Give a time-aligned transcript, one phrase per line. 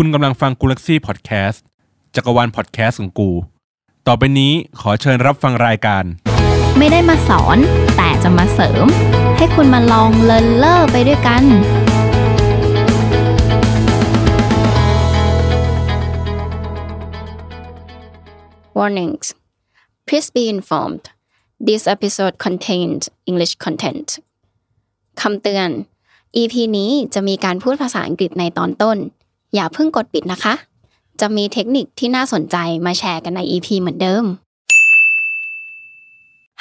[0.00, 1.64] คุณกำลังฟังกูลักซี่พอดแคสต์
[2.14, 3.30] จักรวาลพอดแคสต์ของกู
[4.06, 6.04] ต่อไปนี้ขอเชิญรับฟังรายการ
[6.78, 7.58] ไม่ได้มาสอน
[7.96, 8.86] แต่จะมาเสริม
[9.36, 11.44] ให้คุณมาลองเลินเล่อไปด้วยกัน
[18.78, 19.28] Warnings
[20.06, 21.04] Please be informed
[21.68, 24.08] this episode contains English content
[25.20, 25.70] คำเตือน
[26.36, 28.98] EP นี้จะมีการพูดภาษาอังกฤษในตอนต้น
[29.56, 30.54] อย่าเพิ่งกดปิดนะคะ
[31.20, 34.24] จะมีเทคนิคที่น่าสนใจมาแชร์กันใน EP เหมือนเดิม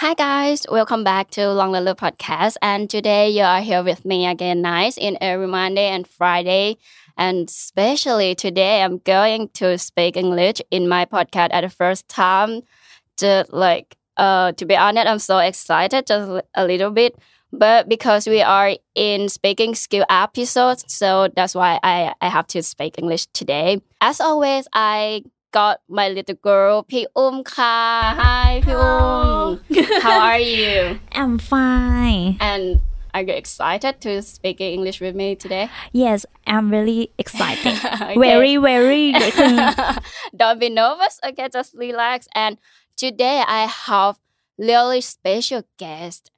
[0.01, 4.19] Hi guys, welcome back to Long Lulu Podcast and today you are here with me
[4.33, 6.67] again nice in every Monday and Friday
[7.25, 12.51] and especially today I'm going to speak English in my podcast at the first time
[13.21, 13.87] just like
[14.25, 16.27] uh to be honest I'm so excited just
[16.61, 17.11] a little bit
[17.57, 22.61] But because we are in speaking skill episodes, so that's why I, I have to
[22.61, 23.81] speak English today.
[24.01, 28.13] As always, I got my little girl, Pi Um Ka.
[28.19, 29.61] Hi, Pi Um.
[30.01, 30.99] How are you?
[31.13, 32.35] I'm fine.
[32.41, 32.81] And
[33.13, 35.69] are you excited to speak English with me today?
[35.93, 37.71] Yes, I'm really excited.
[38.19, 39.13] Very, very.
[40.35, 41.21] Don't be nervous.
[41.23, 42.27] Okay, just relax.
[42.35, 42.57] And
[42.97, 44.19] today I have
[44.59, 46.31] really special guest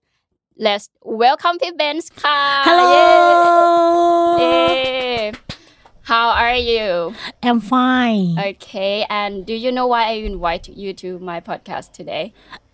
[0.60, 2.10] Let's welcome P Benz.
[2.24, 2.88] Hello.
[4.40, 5.32] Yay.
[6.02, 7.14] How are you?
[7.44, 8.40] I'm fine.
[8.40, 9.06] Okay.
[9.10, 12.34] And do you know why I invite you to my podcast today?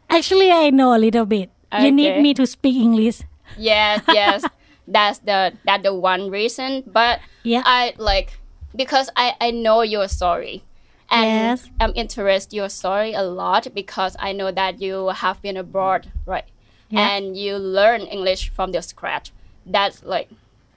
[0.10, 1.50] Actually, I know a little bit.
[1.82, 3.24] You need me to speak English.
[3.58, 4.46] Yes, yes.
[4.88, 6.84] that's the that's the one reason.
[6.88, 7.64] But Yeah.
[7.66, 8.40] I like
[8.76, 10.64] because I I know your story.
[11.12, 11.26] And
[11.60, 11.70] Yes.
[11.82, 16.46] I'm interested your story a lot because I know that you have been abroad, right?
[16.94, 17.10] Yeah.
[17.18, 19.32] And you learn English from the scratch.
[19.66, 20.30] That's like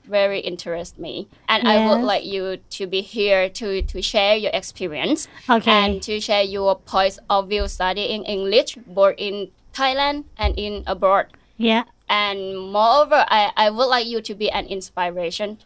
[0.09, 1.27] very interest me.
[1.49, 5.71] And I would like you to be here to to share your experience Okay.
[5.71, 11.27] and to share your points of view studying English both in Thailand and in abroad
[11.59, 11.85] Yeah.
[12.09, 12.39] and
[12.73, 15.59] moreover I, I would like you to be an inspiration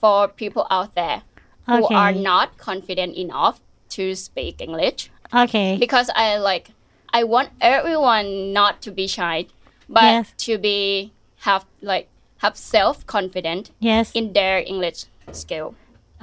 [0.00, 1.22] for people out there
[1.68, 3.60] who are not confident enough
[3.90, 5.10] to speak english
[5.42, 5.76] Okay.
[5.78, 6.70] because i like
[7.14, 9.46] i want everyone not to be shy
[9.92, 10.32] but Yes.
[10.48, 11.12] to be
[11.46, 12.08] have like
[12.38, 14.10] have self confident Yes.
[14.18, 15.74] in their english skill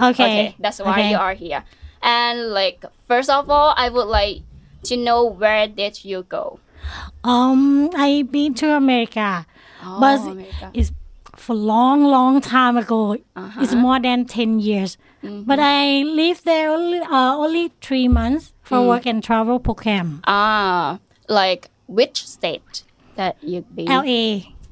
[0.01, 0.23] Okay.
[0.25, 1.09] okay that's why Okay.
[1.11, 1.63] you are here
[2.01, 4.41] and like first of all i would like
[4.89, 6.59] to know where did you go
[7.23, 9.45] Um, I've been to America,
[9.99, 10.71] but Oh, America.
[10.73, 10.91] it's
[11.35, 13.17] for long, long time ago.
[13.35, 13.61] Uh-huh.
[13.61, 14.97] It's more than ten years.
[15.23, 15.43] Mm-hmm.
[15.43, 18.87] But I lived there only, uh, only three months for Mm.
[18.87, 20.21] work and travel program.
[20.23, 22.83] Ah, like which state
[23.18, 23.88] that you been?
[23.90, 24.22] L.A.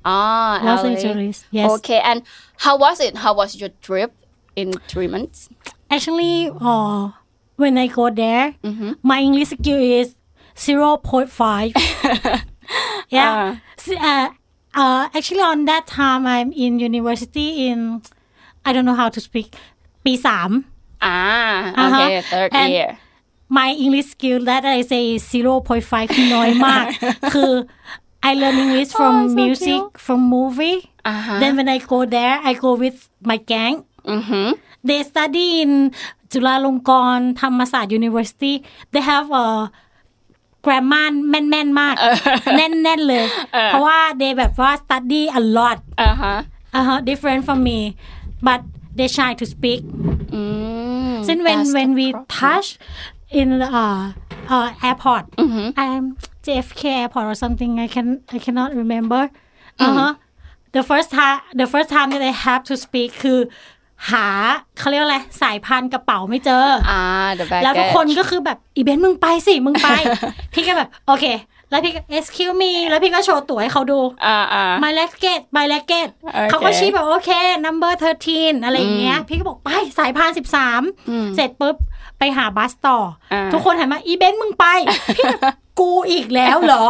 [0.05, 0.91] Ah, Los LA.
[0.91, 1.45] Angeles.
[1.51, 1.71] Yes.
[1.79, 2.23] Okay, and
[2.59, 3.17] how was it?
[3.25, 4.11] How was your trip
[4.57, 5.49] in three months?
[5.91, 7.11] Actually, uh,
[7.57, 8.93] when I go there, Mm-hmm.
[9.03, 10.09] my English skill is
[10.57, 11.73] 0.5.
[13.09, 13.57] yeah.
[13.79, 14.29] S- Uh,
[14.75, 18.03] uh, actually, on that time, I'm in university in,
[18.65, 19.49] I don't know how to speak,
[20.05, 20.51] ปีสาม
[21.03, 21.97] Ah, Uh-huh.
[22.07, 22.91] okay, third And- year.
[23.59, 26.87] my English skill that I say is 0.5 คือน้อยมาก
[27.35, 27.53] คือ
[28.30, 29.98] I learn English from Oh, so music cute.
[30.06, 30.80] from movie
[31.12, 31.40] Uh-huh.
[31.42, 32.98] then when I go there I go with
[33.30, 33.76] my gang
[34.16, 34.48] Mm-hmm.
[34.88, 35.72] they study in
[36.32, 38.54] จุฬาลงกรณ์ธรรมศาสตร์ University
[38.94, 39.46] they have a
[40.66, 41.96] grammar แม่นๆมาก
[42.58, 43.26] แน่นๆเลย
[43.68, 45.78] เพราะว่า they แบบว่า study a lot
[46.10, 46.40] Uh-huh.
[46.78, 47.80] uh-huh, different from me
[48.48, 48.60] but
[48.98, 49.82] they shy to speak
[50.38, 52.26] Mm, Since when that's when the we problem.
[52.42, 52.68] touch
[53.40, 54.04] in the uh,
[54.56, 55.68] uh, airport, Mm-hmm.
[55.84, 56.04] um,
[56.48, 59.22] JFK airport or something, I can I cannot remember.
[59.80, 59.86] Mm.
[59.86, 60.14] Uh huh.
[60.76, 63.40] The first time the first time that I have to speak คือ
[64.12, 64.28] หา
[64.80, 66.66] เขาเรียกว่าอะไรสายพานกระเป๋าไม่เจอ
[66.98, 67.96] Ah, the แล้วทุก baggage.
[67.96, 69.90] คนก็คือแบบอีเบนซ์มึงไปสิมึงไป
[70.54, 71.26] พี่ก็แบบโอเค
[71.70, 74.00] แล้วพี่ก็ excuse me แล้วพี่ก็โชว์ตั๋วให้เขาดู
[74.34, 74.72] Ah, ah.
[74.84, 77.32] my luggage my luggage โอเคเขาก็ชี้แบบโอเค
[77.66, 77.92] number
[78.30, 79.70] 13 อะไรอย่างเงี้ย พี่ก็บอกไป
[80.00, 80.32] สายพาน
[80.84, 81.76] 13 เสร็จปุ๊บ
[82.20, 82.98] ไปหา bus ต่อ
[83.34, 84.66] อาทุกคนหันมาอีเบนซ์มึงไป
[85.16, 86.84] พี่แบบกูอีกแล้วเหรอ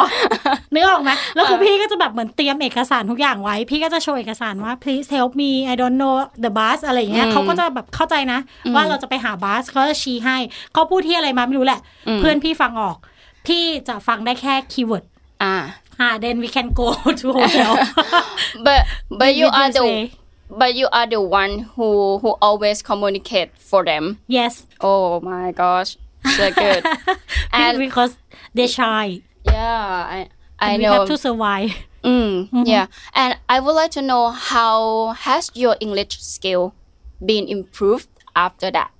[0.73, 8.39] นึกออกไหมแล้วคือพี่ก็จะแบบเหมือนเตรียมเอกสารทุกอย่างไว้ พี่ก็จะโชว์เอกสารว่า please help me I don't know the bus อะไรอย่างเงี้ยเขาก็จะแบบเข้าใจนะ
[8.75, 10.37] ว่าเราจะไปหา bus เขาจะชี้ให้
[10.73, 11.79] เขาพูดที่อะไรมาไม่รู้แหละ
[12.19, 12.97] เพื่อนพี่ฟังออก
[13.47, 15.05] พี่จะฟังได้แค่ keyword
[15.53, 15.63] Ah.
[16.01, 16.87] อ่า then we can go
[17.19, 17.71] to hotel
[18.65, 18.79] But
[19.19, 19.97] but you Did are you the say?
[20.49, 24.19] But you are the one who who always communicate for them.
[24.27, 25.97] yes Oh my gosh.
[26.25, 26.83] So good.
[27.53, 28.17] and because
[28.53, 30.29] they shy yeah, I
[30.59, 30.99] I we know.
[30.99, 31.71] have to survive
[32.03, 36.73] Mm, Yeah, and I would like to know how has your English skill
[37.19, 38.91] been improved after that?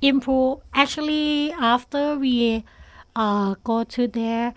[0.00, 2.64] improve actually after we
[3.16, 4.54] uh go to there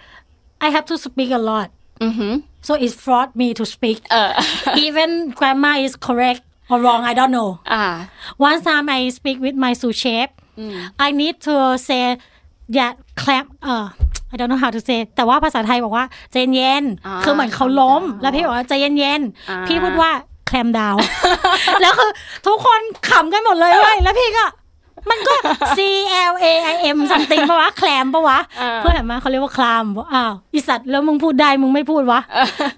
[0.62, 2.46] I have to speak a lot mm-hmm.
[2.68, 3.98] So it forced me to speak
[4.86, 6.42] even grammar is correct
[6.72, 7.84] or wrong I don't know อ่า
[8.50, 10.30] one time I speak with my sous chef
[11.06, 11.56] I need to
[11.88, 12.04] say
[12.78, 12.92] yeah
[13.22, 13.86] clap เออ
[14.34, 20.12] I don't know how to say แต่ว่าภาษาไทยบอกว่าใจเย็นอ่าคือเหมือนเขาล้ม calm down แล้วพี่บอกว่าใจเย็นอ่าๆพี่พูดว่า
[20.48, 20.96] แคลมดาว
[21.82, 22.12] แล้วคือ
[22.48, 22.80] ทุกคน
[23.10, 24.46] ขำกันหมดเลยเว้ยแล้วพี่ก็
[25.10, 25.34] มันก็
[25.78, 25.80] C
[26.32, 28.40] L A I M something ปะวะแคลมปะวะ
[28.78, 32.20] เพื่อนเห็นไหมาเขาเรียกว่าคลามบอกอ้าวอีสัตว์แล้วมึงพูดได้มึงไม่พูดวะ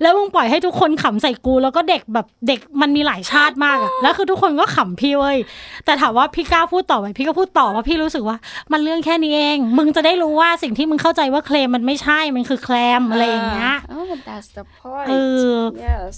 [0.02, 5.38] แล้วมึงปล่อยให้ทุกคนขำใส่กู แล้วก็เด็กแบบเด็กมันมีหลายชาติมากอะแล้วคือทุกคนก็ขำพี่เว้ย
[5.86, 8.38] แต่ถามว่าพี่กล้าพูดต่อไหมพี่ก็พูดต่อว่าพี่รู้สึกว่า
[8.72, 15.14] มันเรื่องแค่นี้เอง มึงจะได้รู้ว่าสิ่งที่มึงเข้าใจว่าเคลมมันไม่ใช่มันคือแคลมอะไรอย่างเงี้ย oh that's the point เอ
[15.56, 15.58] อ
[15.88, 16.14] yes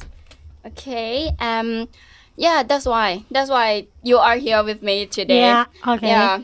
[0.69, 1.15] okay
[1.51, 1.69] um
[2.39, 3.25] yeah that's why.
[3.29, 5.41] That's why you are here with me today.
[5.41, 6.07] Yeah, okay.
[6.07, 6.43] yeah.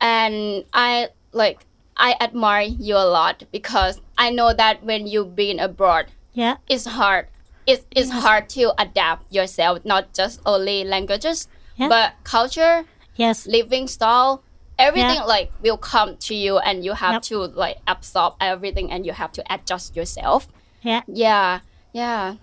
[0.00, 1.64] And I like
[1.96, 6.56] I admire you a lot because I know that when you've been abroad yeah.
[6.68, 7.26] it's hard.
[7.66, 11.88] It's, it's hard to adapt yourself not just only languages Yeah.
[11.88, 12.84] but culture
[13.16, 13.46] yes.
[13.46, 14.42] living style.
[14.78, 15.34] Everything Yeah.
[15.36, 17.22] like will come to you and you have Yep.
[17.22, 20.48] to like absorb everything and you have to adjust yourself.
[20.82, 21.02] Yeah.
[21.06, 21.60] Yeah.
[21.92, 22.36] Yeah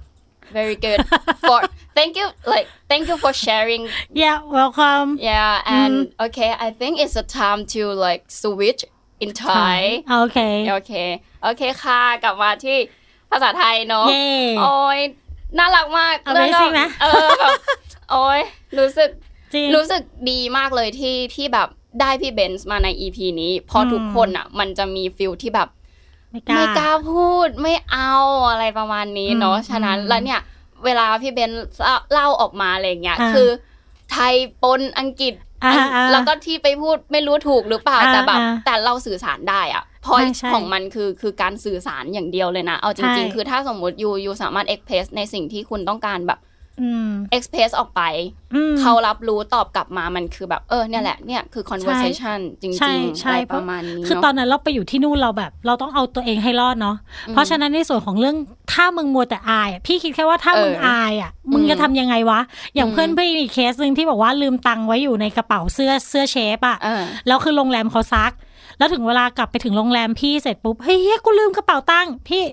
[0.57, 0.99] very good
[1.47, 1.57] for
[1.97, 3.83] thank you like thank you for sharing
[4.23, 6.25] yeah welcome yeah and Mm-hmm.
[6.25, 8.81] okay i think it's a time to like switch
[9.23, 9.77] in thai
[10.11, 10.37] โอเค
[10.71, 10.93] โอเค
[11.43, 12.77] โอเคค่ะกลับมาที่
[13.31, 14.25] ภาษาไทยเนาะเย้
[14.59, 14.99] โอ้ย
[15.57, 17.51] น่ารักมาก Amazing นะเออแบบ
[18.11, 18.41] โอ้ย
[18.77, 19.09] รู้สึก
[19.53, 20.01] จริงรู้สึก
[20.31, 21.69] ดีมากเลยที่ที่แบบ
[22.01, 25.69] ได้พี่เบนซ์มาใน EP นี้พี่อุ้มทุกคนอะ มันจะมีฟิลที่แบบ
[26.31, 28.13] ไม่กล้าไม่กล้าพูดไม่เอา
[28.49, 30.39] อะไรประมาณนี้เนาะอืมฉะนั้นอืมแล้วเนี่ย
[30.85, 33.49] เวลาพี่เบนซ์เล่าเล่าออกมาอะไรอย่างเงี้ยอ่าคือ
[34.11, 35.33] ไทยปนอังกฤษ
[35.63, 46.48] อ่าอังอ่าแล้วก็ที่ไปพูดไม่รู้ถูกหรือเปล่าอ่าแต่แบบอ่าแต่เราสื่อสารได้อะพอใช่ใช่ของมันคือคือการสื่อสารอย่างเดียวเลยนะ เอาจริงใช่ๆคือถ้าสมมติ you you สามารถ express ในสิ่งที่คุณต้องการแบบอืม
[47.31, 48.01] express ออกไป
[48.55, 56.95] อืมเขารับรู้ตอบกลับมามันคือแบบเออเนี่ยแหละเนี่ยคือ conversation จริงๆใช่อะไรปราะระมาณนี้เนาะเพราะคือตอนนั้นเราไปอยู่ที่นู่นเราแบบ เราต้องเอาตัวเองให้รอดเนาะ
[57.29, 58.35] เพราะฉะนั้นในส่วนของเรื่อง
[58.73, 62.39] ถ้ามึงมัวแต่อายอะพี่คิดแค่ว่าถ้าเออมึงอายอะมึงจะทำยังไงวะ
[62.75, 68.31] อย่างอืมเพื่อนพี่มีเคสหนึ่งที่บอกว่าลืมตังค์ไว้อยู่ในกระเป๋าเสื้อเสื้อเชฟอะเออแล้วคือโรงแรมเขาซัก
[68.77, 72.43] แล้วถึงเวลากลับไปถึงโรงแรมพี่เสร็จปุ๊บเฮ้ยเฮียกูลืมกระเป๋าตังค์พี่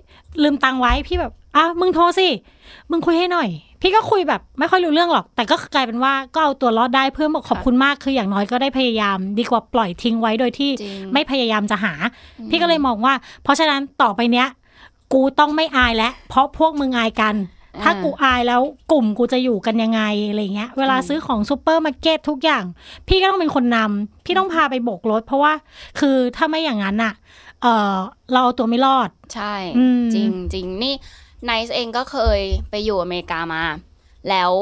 [0.42, 2.28] ลืมตังค์ไว้พี่แบบ อะมึงโทรสิ
[2.90, 3.48] มึงคุยให้หน่อย
[3.80, 11.92] พี่ก็คุยแบบไม่ค่อยรู้เรื่องหรอก แต่ก็กลายเป็นว่าก็เอาตัวรอดได้เพื่อนบอกขอบคุณมากคืออย่างน้อยก็ได้พยายาม ดีกว่าปล่อยทิ้งไว้โดยที่จริงไม่พยายามจะหา
[12.50, 14.46] พี่ก็เลยมองว่า เพราะฉะนั้นต่อไปเนี้ย
[15.12, 17.34] กูต้องไม่อายแล้วเพราะพวกมึงอายกัน
[17.82, 18.60] ถ้ากูอายแล้ว
[18.92, 22.64] กลุ่มกูจะอยู่กันยังไงอะไรเงี้ย เวลาซื้อของซูเปอร์มาร์เก็ตทุกอย่าง
[23.08, 25.52] พี่ก็ต้องเป็นคนนำพี่ต้องพาไปโบกรถ เพราะว่า
[26.00, 27.14] คือถ้าไม่อย่างนั้นอะ
[27.62, 27.96] เออ
[28.32, 30.94] เราเอาตัวไม่รอด ใช่อืมจริงจริงนี่
[31.46, 32.40] ไนซ์เองก็เคย
[32.70, 33.62] ไปอยู่อเมริกามา
[34.30, 34.52] แล้ว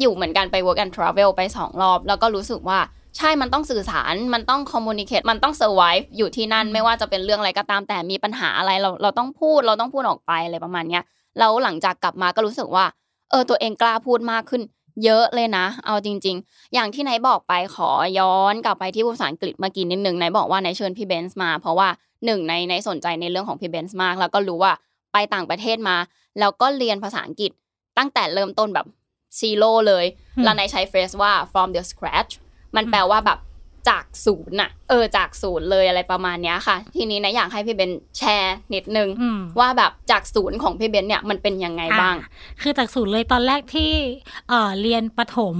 [0.00, 2.78] อยู่เหมือนกันไป work and travel ไปสองรอบ แล้วก็รู้สึกว่า
[3.16, 11.02] ใช่มันต้องสื่อสาร มันต้อง communicate มันต้อง survive อยู่ที่นั่นไม่ว่าจะเป็นเรื่องอะไรก็ตามแต่มีปัญหาอะไรเราเราต้องพูดเราต้องพูดออกไปอะไรประมาณเนี้ย
[11.38, 12.84] แล้วหลังจากกลับมาก็รู้สึกว่า
[13.30, 14.62] เออตัวเองกล้าพูดมากขึ้น
[15.04, 21.88] เยอะเลยนะ เอาจริง ๆ อย่างที่ไหนบอกไปขอย้อนกลับไปที่ภาษาอังกฤษเมื่อกี้นิดนึงไหนบอกว่าไหนเชิญพี่เบนซ์มา เพราะว่า
[22.24, 24.72] หนึ่งในในสนใจในเรื่องของพี่เบนซ์มาก แล้วก็รู้ว่า
[25.16, 25.96] ไปต่างประเทศมา
[26.40, 27.52] แล้วก็เรียนภาษาอังกฤษ
[27.98, 28.86] ตั้งแต่เริ่มต้นแบบ
[29.38, 30.04] zero เลย
[30.36, 32.32] อืมแล้วไหนใช้ phrase ว่า from the scratch
[32.76, 33.38] มันแปลว่าแบบ
[33.88, 42.28] จากศูนย์น่ะ เออจากศูนย์เลยอะไรประมาณเนี้ยค่ะ ทีนี้นะอยากให้พี่เบนซ์แชร์นิดนึงอืมว่าแบบจากศูนย์ของพี่เบนซ์เนี่ยมันเป็นยังไงบ้างอะ
[42.62, 43.92] คือจากศูนย์เลยตอนแรกที่
[44.48, 45.56] เอ่อเรียนประถม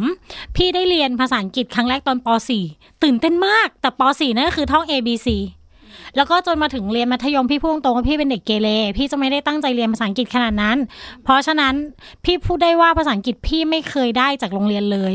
[0.57, 2.29] พี่ได้เรียนภาษาอังกฤษครั้งแรกตอนป
[2.65, 5.29] .4 ตื่นเต้นมากแต่ป .4 นั่นก็คือท่อง A B C
[6.17, 10.77] แล้วก็จนมาถึงเรียนมัธยมพี่พูดตรงว่าพี่เป็นเด็กเกเรพี่จะไม่ได้ตั้งใจเรียนภาษาอังกฤษขนาดนั้น
[11.23, 11.75] เพราะฉะนั้น
[12.25, 15.15] พี่พูดได้ว่าภาษาอังกฤษพี่ไม่เคยได้จากโรงเรียนเลย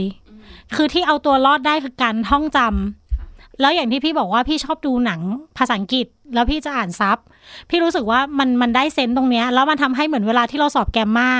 [0.75, 5.21] คือที่เอาตัวรอดได้คือการท่องจำแล้วอย่างที่พี่บอกว่าพี่ชอบดูหนัง
[5.57, 7.17] ภาษาอังกฤษ แล้วพี่จะอ่านซับ
[7.69, 11.31] พี่รู้สึกว่ามันมันได้เซนส์ตรงเนี้ยแล้วมันทำให้เหมือนเวลาที่เราสอบแกมมา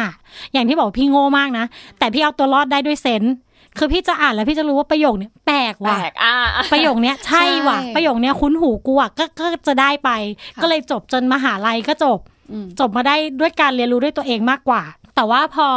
[0.53, 1.65] อย่างที่บอกพี่โง่มากนะ
[2.00, 3.34] แต่พี่เอาตัวรอดได้ด้วยเซนส์
[3.78, 6.36] คือพี่จะอ่านแล้วพี่จะรู้ว่าประโยคเนี้ยแปลกแปลว่ะกอ่า
[6.74, 10.10] ประโยคเนี้ยใช่ว่ะใช่ประโยคเนี้ยคุ้นหูกูอะก็ก็จะได้ไป
[10.56, 12.20] ค่ะก็เลยจบจนมหาลัยก็จบ
[12.51, 14.82] อืมจบมาได้ด้วยการเรียนรู้ด้วยตัวเองมากกว่า
[15.16, 15.68] แต่ว่าพอ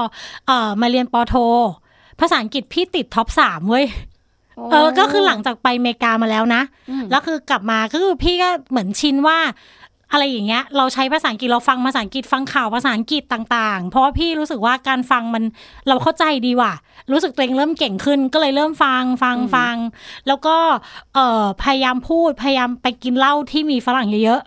[0.47, 1.35] เอ่อมาเรียนปอโท
[2.21, 3.87] ภาษาอังกฤษพี่ติดท็อปสามเว้ย
[4.71, 9.39] เออ ก็คือหลังจากไปอเมริกามาแล้วนะอืมแล้วคือกลับมาก็คือพี่ก็เหมือนชินว่า
[10.12, 15.44] อะไรอย่างเงี้ย เราใช้ภาษาอังกฤษเราฟังภาษาอังกฤษฟังข่าวภาษาอังกฤษต่างๆ เพราะว่าพี่รู้สึกว่าการฟังมัน
[15.88, 16.73] เราเข้าใจดีว่ะ
[17.12, 19.76] รู้สึกตัวเองเริ่มเก่งขึ้นก็เลยเริ่มฟังฟังฟัง
[20.26, 20.56] แล้วก็
[21.14, 24.42] เอ่อพยายามพูดพยายามไปกินเหล้าที่มีฝรั่งเยอะ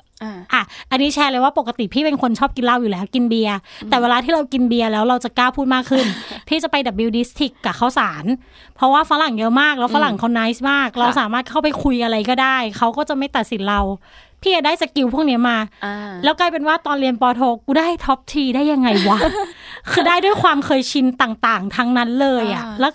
[0.53, 3.57] อะ อันนี้แชร์เลยว่าปกติพี่เป็นคนชอบกินเหล้าอยู่แล้วกินเบียร์
[3.89, 6.05] แต่เวลาที่เรากินเบียร์แล้วเราจะกล้าพูดมากขึ้น
[6.47, 6.75] พี่จะไป
[7.07, 8.25] W District กับข้าวสาร
[8.75, 13.79] เพราะว่าฝรั่งเยอะมากแล้วฝรั่งเขานิสมาก เราสามารถเข้าไปคุยอะไรก็ได้ เขาก็จะไม่ตัดสินเรา
[14.41, 15.57] พี่ได้สกิลพวกนี้มา
[16.23, 19.17] แล้วกลายเป็นว่าตอนเรียนปโทกูได้ท็อป T ได้ยังไงวะ
[19.91, 22.91] คือได้ด้วยความเคยชินต่างๆ ทั้งนั้นเลยอะ แล้ว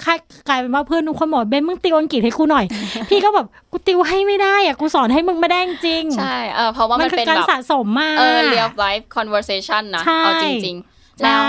[0.49, 2.65] กลายเป็นว่าเพื่อนทุกคนบอกเบนซ์มึงติวอังกฤษให้กูหน่อย
[3.09, 11.43] พี่ก็แบบกูติวให้ไม่ได้อะกูสอนให้มึงไม่ได้จริง ใช่เออเพราะว่ามันเป็นการสะสมมาเออ real life conversation นะเอาจริงๆแล้ว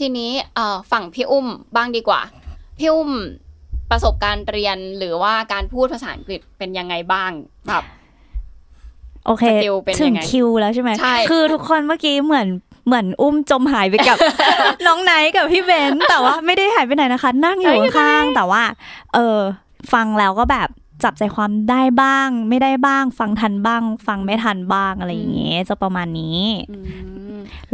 [0.00, 1.46] ทีนี้เออฝั่งพี่อุ้ม
[1.76, 2.20] บ้างดีกว่า
[2.78, 3.10] พี่อุ้ม
[3.90, 7.30] ประสบการณ์เรียนหรือว่าการพูดภาษาอังกฤษเป็นยังไงบ้าง
[7.68, 7.84] แบบ
[9.26, 9.44] โอเค
[10.00, 12.48] ถึงคิวแล้วใช่ไหมใช่คือทุกคนเมื่อกี้เหมือน
[12.86, 14.16] เหมือนอุ้มจมหายไปกับ
[14.86, 18.62] น้องไนท์กับพี่เบนแต่ว่าไม่ได้หายไปไหนนะคะ นั่งอยู่ข้างแต่ว่า
[19.14, 19.38] เออ
[19.92, 20.68] ฟังแล้วก็แบบ
[21.04, 26.40] จับใจความได้บ้าง ไม่ได้บ้าง ฟังทันบ้าง ฟังไม่ทันบ้างอะไรอย่างเงี้ยจะประมาณนี้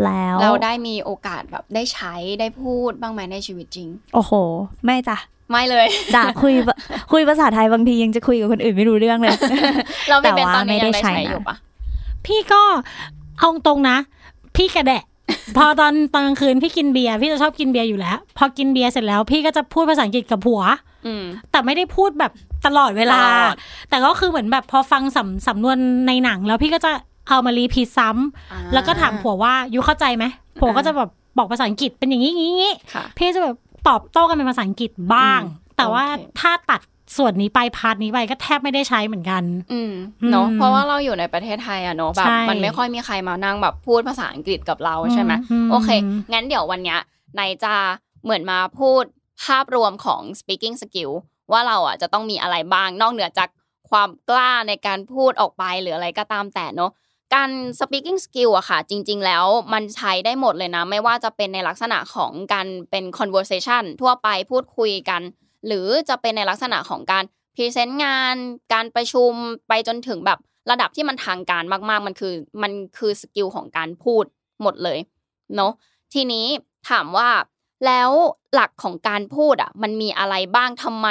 [0.05, 4.33] แล้วเราได้มีโอกาสแบบได้ใช้ได้พูดบ้างไหมในชีวิตจริง โอ้โห
[4.85, 5.17] ไม่จ้ะ
[5.51, 6.55] ไม่เลยจ้ะคุย
[7.13, 9.37] คุยภาษาไทยบางทียังจะคุยกับคนอื่นไม่รู้เรื่องเลย
[10.09, 11.57] เราไม่เป็นตอนนี้ยังได้ใช้อยู่ปะ
[12.27, 12.63] พี่ก็
[13.39, 13.97] เอาตรงนะ
[14.57, 15.03] พี่กระแดะ
[15.57, 20.63] พอตอนตอนกลางคืนพี่กินเบียร์พี่จะชอบกินเบียร์อยู่แล้ว พอกินเบียร์เสร็จแล้ว พี่ก็จะพูดภาษาอังกฤษกับผัว
[21.51, 22.33] แต่ไม่ได้พูดแบบ
[22.67, 23.23] ตลอดเวลา
[23.91, 26.93] แต่ก็คือเหมือนแบบพอฟังสำสำนวนในหนัง แล้วพี่ก็จะ
[27.29, 30.25] เอามา repeat ซ้ำแล้วก็ถามผัวว่า you เข้าใจไหม
[30.61, 32.75] ผัวก็จะแบบบอกภาษาอังกฤษเป็นอย่างนี้อย่างนี้
[33.19, 33.57] พี่จะแบบ
[33.89, 35.41] ตอบโต้กันเป็นภาษาอังกฤษบ้าง
[35.77, 36.05] แต่ว่า
[36.41, 36.81] ถ้าตัด
[37.17, 39.43] ส่วนนี้ไปพาร์ทนี้ไปก็แทบไม่ได้ใช้เหมือนกัน
[39.73, 39.93] อืม
[40.31, 45.33] เนาะเพราะว่าเราอยู่ในประเทศไทยอะเนาะแบบมันไม่ค่อยมีใครมานั่งแบบพูดภาษาอังกฤษกับเราใช่ไหม
[45.71, 45.89] โอเค
[46.33, 47.01] งั้นเดี๋ยววันเนี้ย
[47.39, 47.75] นายจะ
[48.25, 49.05] เหมือนมาพูด
[49.45, 51.13] ภาพรวมของ speaking skill
[51.53, 53.49] ว่าเราอะจะต้องมีอะไรบ้างนอกเหนือจาก
[53.91, 56.91] ความกล้าในการพูดออกไปหรืออะไรก็ตามแต่เนาะ
[57.35, 57.51] การ
[57.81, 65.23] speaking skill อะค่ะ จริง ๆ แล้วมันใช้ได้หมดเลยนะ ไม่ว่าจะเป็นในลักษณะของการเป็น conversation ทั่วไปพูดคุยกัน
[65.67, 67.25] หรือจะเป็นในลักษณะของการ
[67.55, 68.37] พรีเซนต์งาน
[68.73, 69.33] การประชุม
[69.69, 70.39] ไปจนถึงแบบ
[70.71, 74.25] ระดับที่มันทางการมาก ๆ มันคือมันคือสกิลของการพูด
[74.63, 74.99] หมดเลย
[75.57, 75.73] เนาะ
[76.15, 76.47] ทีนี้
[76.91, 77.29] ถามว่า
[77.85, 78.11] แล้ว
[78.55, 81.09] หลักของการพูดอะ มันมีอะไรบ้างทำไม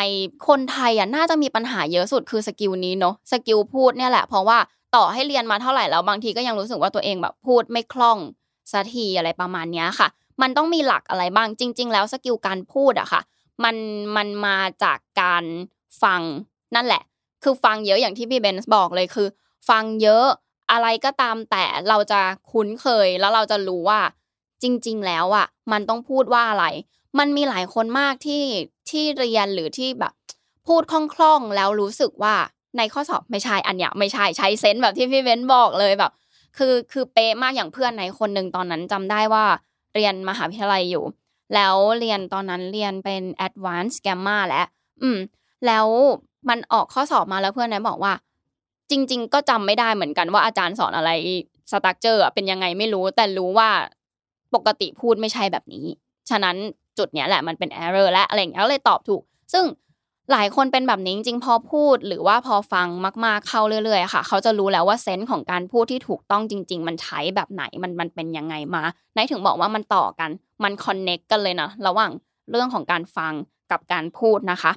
[0.47, 4.57] คนไทยอะน่าจะมีปัญหาเยอะสุดคือสกิลนี้เนาะสกิลพูดเนี่ยแหละ เพราะว่า
[4.95, 8.19] ต่อให้เรียนมาเท่าไหร่แล้วบางทีก็ยังรู้สึกว่าตัวเองแบบพูดไม่คล่อง
[8.71, 10.07] สักทีอะไรประมาณนี้ค่ะ
[10.41, 13.21] มันต้องมีหลักอะไรบ้างจริง ๆ แล้วสกิลการพูดอะค่ะ
[13.63, 13.75] มัน
[14.15, 15.43] มันมาจากการ
[16.03, 16.21] ฟัง
[16.75, 17.03] นั่นแหละ
[17.43, 19.27] คือฟังเยอะอย่างที่พี่เบนส์บอกเลยคือ
[19.69, 20.25] ฟังเยอะ
[20.71, 23.99] อะไรก็ตามแต่เราจะคุ้นเคยแล้วเราจะรู้ว่า
[24.65, 26.65] จริง ๆ แล้วอะมันต้องพูดว่าอะไร
[27.19, 28.43] มันมีหลายคนมากที่
[28.89, 30.13] ที่เรียนหรือที่แบบ
[30.67, 32.35] พูดคล่องๆแล้วรู้สึกว่า
[32.77, 36.11] ในข้อสอบไม่ใช่อันเนี้ยไม่ใช่ใช้เซนส์แบบที่พี่เว้นบอกเลยแบบ
[36.57, 39.45] คือคือเป๊ะมากอย่างเพื่อนในคนหนึ่งตอนนั้นจำได้ว่า
[39.95, 41.03] เรียนมหาวิทยาลัยอยู่
[41.55, 44.67] แล้วเรียนตอนนั้นเรียนเป็น advanced gamma แล้ว
[45.01, 45.17] อืม
[45.65, 45.87] แล้ว
[46.49, 48.13] มันออกข้อสอบมาแล้วเพื่อนนั้นบอกว่า
[48.91, 51.11] จริง ๆ ก็จำไม่ได้เหมือนกันว่าอาจารย์สอนอะไร
[51.71, 53.69] สตั๊กเจอร์เป็นยังไงไม่รู้ แต่รู้ว่า
[54.53, 55.85] ปกติพูดไม่ใช่แบบนี้
[56.29, 56.55] ฉะนั้น
[56.97, 59.21] จุดเนี้ยแหละมันเป็น error และอะไรอย่างเงี้ยเลยตอบถูก
[59.53, 59.65] ซึ่ง
[60.31, 62.87] หลายคนเป็นแบบนี้จริงๆพอพูด หรือว่าพอฟัง
[63.25, 68.83] มากๆเข้าเรื่อยๆค่ะ เขาจะรู้แล้วว่าเซนส์ของการพูดที่ถูกต้องจริง ๆ มันใช้แบบไหนมันมันเป็นยังไงมา
[69.13, 70.29] ไหนถึงบอกว่ามันต่อกัน
[70.63, 72.11] มันคอนเน็กกันเลยนะระหว่าง
[72.51, 73.33] เรื่องของการฟัง
[73.71, 74.71] กับการพูดนะคะ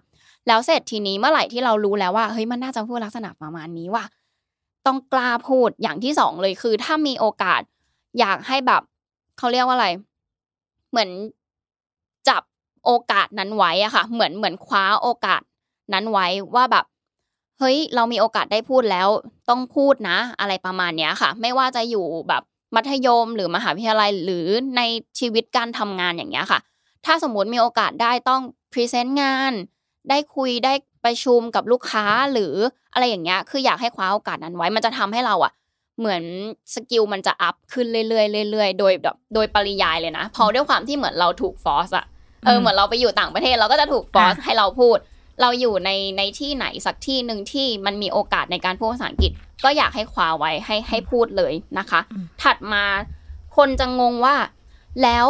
[0.48, 4.04] แล้วเสร็จทีนี้เมื่อไหร่ที่เรารู้แล้วว่าเฮ้ยมันน่าจะพูดลักษณะประมาณนี้ว่า
[4.86, 7.62] ต้องกล้าพูดอย่างที่สองเลยคือ ถ้ามีโอกาส
[8.18, 8.82] อยากให้แบบ
[9.38, 9.88] เขาเรียกว่าอะไร
[10.90, 11.10] เหมือน
[12.28, 12.42] จับ
[12.86, 15.42] โอกาสนั้นไว้อะค่ะ เหมือนเหมือนคว้าโอกาส
[15.94, 16.84] นั้นไว้ว่าแบบ
[17.58, 19.08] เฮ้ย เรามีโอกาสได้พูดแล้ว
[19.48, 22.42] ต้องพูดนะ อะไรประมาณเนี้ยค่ะ ไม่ว่าจะอยู่แบบ
[22.74, 24.82] มัธยมหรือมหาวิทยาลัยหรือใน
[25.18, 26.60] ชีวิตการทำงานอย่างเงี้ยค่ะ
[27.06, 28.42] ถ้าสมมติมีโอกาสได้ต้อง
[28.72, 29.52] พรีเซนต์งาน
[30.10, 30.72] ได้คุยได้
[31.04, 32.54] ประชุมกับลูกค้าหรือ
[32.92, 35.52] อะไรอย่างเงี้ย คืออยากให้คว้าโอกาสนั้นไว้ มันจะทำให้เราอะ
[35.98, 36.22] เหมือน
[36.74, 42.06] สกิลมันจะ up ขึ้นเรื่อยๆเรื่อยๆโดยแบบโดยปริยายเลยนะพอด้วยความที่เหมือนเราถูก force อะ
[42.46, 44.98] เออเหมือนเราไปอยู่ต่างประเทศเราก็จะถูก force ให้เราพูด
[45.40, 49.32] เราอยู่ในในที่ไหนสักที่หนึ่งที่มันมีโอกาสในการพูดภาษาอังกฤษ
[49.64, 52.00] ก็อยากให้คว้าไว้ให้ให้พูดเลยนะคะ
[52.42, 52.84] ถัดมา
[53.56, 54.36] คนจะงงว่า
[55.02, 55.28] แล้ว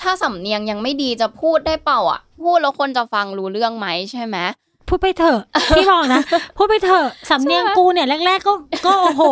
[0.00, 4.36] ถ้าสำเนียงยังไม่ดีจะพูดได้เปล่าอะ พูดแล้วคนจะฟังรู้เรื่องไหมใช่ไหม
[4.88, 5.40] พูดไปเถอะ
[5.76, 6.22] พี่บอกนะ
[6.56, 8.52] พูดไปเถอะสำเนียงกูเนี่ยแรก ๆ ก็
[8.86, 9.22] ก็โอ้โห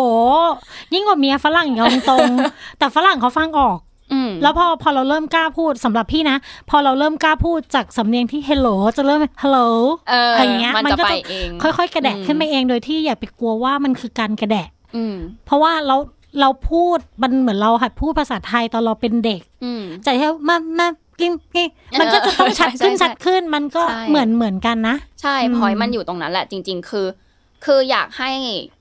[0.95, 1.79] ยิ่งกว่าเมียฝรั่งอย่าง
[2.11, 2.31] ตรง
[2.79, 3.79] แต่ฝรั่งเขาฟังออก
[4.43, 6.37] แล้วพอพอเราเริ่มกล้าพูดสำหรับพี่นะ
[6.71, 9.69] พอเราเริ่มกล้าพูดจากสำเนียงที่ hello จะเริ่ม hello
[10.35, 11.07] อะไรเงี้ยมันก็จะ
[11.63, 14.69] ค่อยๆ กระแดะขึ้นมาเองโดยที่อย่าไปกลัวว่ามันคือการกระแดะ
[15.47, 15.97] เพราะว่าเรา
[16.41, 19.41] เราพูดมันเหมือนเราหัดพูดภาษาไทยตอนเราเป็นเด็ก
[20.05, 20.89] ใจเท่ามามา
[21.21, 21.69] กินกิน
[22.01, 27.07] มันก็จะต้องชัดขึ้นชัดขึ้นมันก็เหมือนเหมือนกันนะ ใช่พอยมันอยู่ตรงนั้นแหละจริง ๆ คือ
[27.65, 28.33] คืออยากให้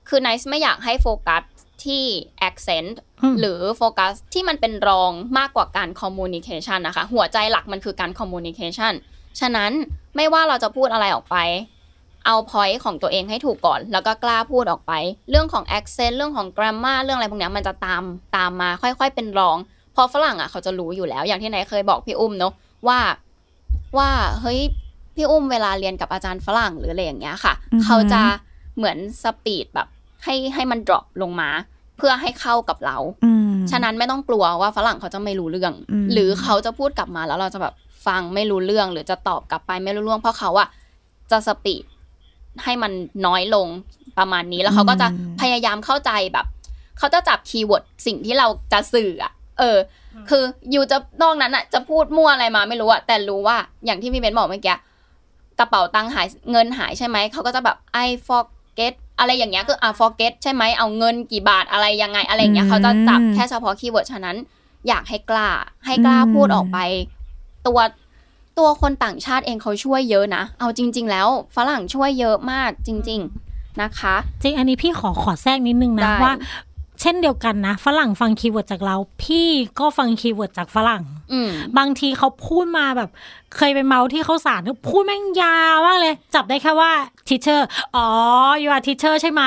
[0.08, 1.42] คือไนซ์ไม่อยากให้โฟกัส
[1.84, 2.04] ที่
[2.48, 2.90] accent
[3.40, 8.92] หรือโฟกัสที่มันเป็นรองมากกว่าการ communication นะคะ หัวใจหลักมันคือการ communication
[9.40, 9.70] ฉะนั้น
[10.16, 11.36] ไม่ว่าเราจะพูดอะไรออกไป
[12.26, 14.92] เอา point ของตัวเองให้ถูกก่อน แล้วก็กล้าพูดออกไป
[15.30, 18.02] เรื่องของ accent เรื่องของ grammar เรื่องอะไรพวกนี้มันจะตาม
[18.36, 19.56] ตามมาค่อยๆเป็นรอง
[19.96, 22.52] พอฝรั่งอะเขาจะรู้อยู่แล้ว อย่างที่ไหนเคยบอกพี่อุ้มเนาะ
[22.88, 22.98] ว่า
[23.98, 24.10] ว่า
[24.40, 24.60] เฮ้ย
[25.16, 28.22] พี่อุ้มเวลาเรียนกับอาจารย์ฝรั่งหรืออะไรอย่างเงี้ยค่ะ เขาจะ
[28.76, 29.88] เหมือน speed แบบ
[30.24, 31.50] ให้ให้มัน drop ลงมา
[31.96, 32.98] เพื่อให้เข้ากับเรา
[33.70, 35.72] ฉะนั้นไม่ต้องกลัวว่าฝรั่งเขาจะไม่รู้เรื่อง
[36.12, 37.74] หรือเขาจะพูดกลับมาแล้วเราจะแบบ
[38.06, 40.68] ฟังไม่รู้เรื่อง หรือจะตอบกลับไปไม่รู้เรื่อง เพราะเขาอะ
[41.30, 41.84] จะ speed
[42.64, 42.92] ให้มัน
[43.26, 43.68] น้อยลง
[44.18, 45.06] ประมาณนี้แล้วเขาก็จะ
[45.40, 46.46] พยายามเข้าใจแบบ
[46.98, 49.78] เขาจะจับ keyword สิ่งที่เราจะสื่ออะ เออ
[50.28, 54.76] คืออยู่จะนอกนั้นอะจะพูดมั่วอะไรมาไม่รู้อะแต่รู้ว่าอย่างที่พี่เบนซ์บอกเมื่อกี้
[55.58, 64.36] กระเป๋าตังค์หายเงินหายใช่ไหมเขาก็จะแบบ I forget อะไรอย่างเงี้ยคืออ่า forget ใช่ไหมเอาเงินกี่บาทอะไรยังไงอะไรเงี้ยเขาจะจับแค่เฉพาะ keyword ฉะนั้น
[64.88, 65.48] อยากให้กล้า
[65.86, 66.78] ให้กล้าพูดออกไป
[67.66, 67.78] ตัว
[68.58, 73.20] ตัวคนต่างชาติเองเขาช่วยเยอะนะ เอาจริง ๆ แล้วฝรั่งช่วยเยอะมากจริง
[73.50, 76.32] ๆนะคะจริงอันนี้พี่ขอขอแทรกนิดนึงนะว่า
[77.00, 79.48] เช่นเดียวกันนะ ฝรั่งฟัง keyword จากเรา พี่
[79.80, 81.02] ก็ฟัง keyword จากฝรั่ง
[81.78, 83.10] บางทีเขาพูดมาแบบ
[83.56, 86.92] เคยไปเมาที่ข้าวสารพูดแม่งยาวมากเลย จับได้แค่ว่า
[87.28, 88.06] teacher อ๋อ
[88.62, 89.42] you are teacher ใช่ไหม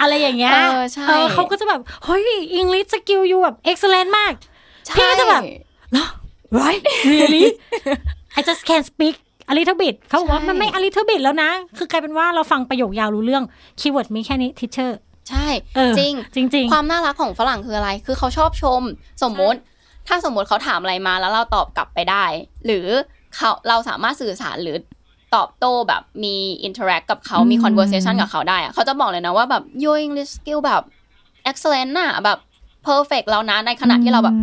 [0.00, 0.54] อะไรอย่างเงี้ย
[1.08, 2.24] เออเขาก็จะแบบเฮ้ย
[2.60, 4.32] English skill you แบบ excellent มาก
[4.96, 5.42] พี่ก็จะแบบ
[5.92, 6.08] เนาะ
[6.60, 6.82] right
[7.12, 7.46] really
[8.38, 9.16] I just can't speak
[9.50, 13.44] a little bit เขาบอกว่ามันไม่ a little bit แล้วนะ คือกลายเป็นว่าเราฟังประโยคยาวรู้เรื่อง
[13.80, 14.90] keyword มีแค่นี้ teacher
[15.28, 15.46] ใช่
[15.98, 18.80] จริงจริง ความน่ารักของฝรั่งคืออะไร คือเขาชอบชม
[19.22, 19.58] สมมติ
[20.08, 22.24] ถ้าสมมติเขาถามอะไรมาแล้วเราตอบกลับไปได้
[22.66, 22.86] หรือ
[23.34, 24.76] เขาเราสามารถสื่อสารหรือ
[25.34, 30.82] ตอบโต้แบบมี interact กับเขามี conversation กับเขาได้เขาจะบอกเลยนะว่าแบบ your English skill แบบ
[31.50, 32.38] excellent น่ะแบบ
[32.86, 34.36] perfect แล้วนะในขณะที่เราแบบ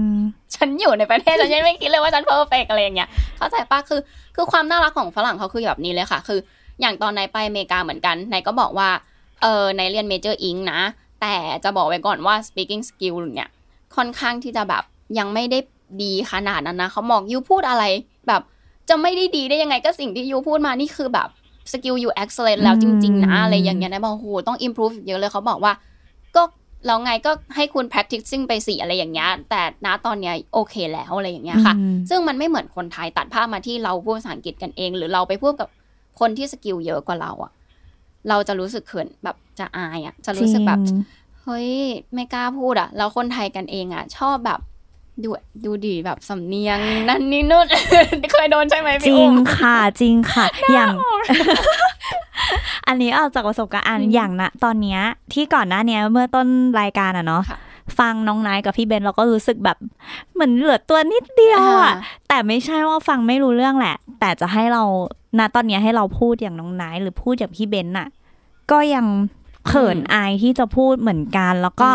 [0.56, 4.00] ฉันอยู่ในประเทศ ฉันยังไม่คิดเลยว่าฉัน perfect อะไรอย่างเงี้ยเข้าใจปะคือ
[4.36, 6.39] คือความน่ารักของฝรั่งเขาคือแบบนี้เลยค่ะ คือ
[6.82, 8.89] อย่างตอนไนซ์ไปอเมริกาเหมือนกันไนซ์ก็บอกว่า
[9.41, 10.80] เออไนซ์เรียน major Eng นะ
[11.21, 13.50] แต่จะบอกไว้ก่อนว่า speaking skill เนี่ย
[13.95, 14.84] ค่อนข้างที่จะแบบ
[15.19, 15.60] ยังไม่ได้
[16.02, 17.84] ดีขนาดนั้นนะเขาบอก you พูดอะไร
[18.28, 18.41] แบบ
[18.89, 21.30] จะไม่ได้ดีได้ยังไงก็สิ่งที่ you พูดมานี่คือแบบ
[21.72, 25.74] skill you excellent แล้วจริง ๆ นะ อะไรอย่างเงี้ยนะบอกโหต้อง improve เยอะเลยเขาบอกว่า
[26.36, 26.43] ก็
[26.86, 31.74] แล้วไงก็ให้คุณ practicing ไปสิอะไรอย่างเงี้ยแต่ณตอนเนี้ยโอเคแล้วอะไรอย่างเงี้ยค่ะ
[32.10, 35.69] ซึ่งมันไม่เหมือนคนไทยตัดภาพมาที่เราพูดภาษาอังกฤษกันเอง หรือเราไปพูดกับ
[36.19, 37.52] คนที่สกิลเยอะกว่าเราอะ
[38.30, 40.80] เราจะรู้สึกเขินแบบจะอายอะ จะรู้สึกแบบ
[41.42, 41.70] เฮ้ย
[42.14, 44.60] ไม่กล้าพูดอะ แล้วคนไทยกันเองอะ ชอบแบบ
[45.24, 45.30] ดู
[45.66, 47.68] ดูดีแบบสำเนียง นั่นนี่นู่น
[48.32, 50.94] เคยโดนใช่ไหมพี่จริงค่ะจริงค่ะ อย่าง
[52.88, 55.00] อันนี้เอาจากประสบการณ์อย่างนะตอนเนี้ย
[55.34, 56.48] ที่ก่อนหน้านี้เมื่อต้น
[56.82, 57.44] รายการอะเนาะ
[58.00, 59.78] ฟังน้องนายกับพี่เบนเราก็รู้สึกแบบ
[60.34, 61.94] เหมือนเหลือตัวนิดเดียวอะ
[62.28, 64.84] แต่ไม่ใช่ว่าฟังไม่รู้เรื่องแหละ แต่จะให้เรา
[65.39, 68.08] ณตอนนี้ให้เราพูดอย่างน้องนายหรือพูดอย่างพี่เบนน่ะ
[68.71, 69.06] ก็ยัง
[69.67, 71.89] เขินอายที่จะพูดเหมือนกัน แล้วก็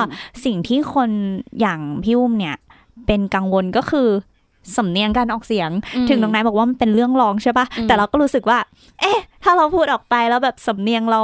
[0.44, 1.10] สิ่งที่คน
[1.60, 2.56] อย่างพี่อุ้มเนี่ย
[3.06, 4.08] เป็นกังวลก็คือ
[4.76, 5.70] สำเนียงการออกเสียง
[6.08, 8.58] ถึงน้องนายบอกว่ามันเป็นเรื่องรองใช่ปะแต่เราก็รู้สึกว่า
[9.00, 11.20] เอ๊ะ ถ้าเราพูดออกไปแล้วแบบสำเนียงเรา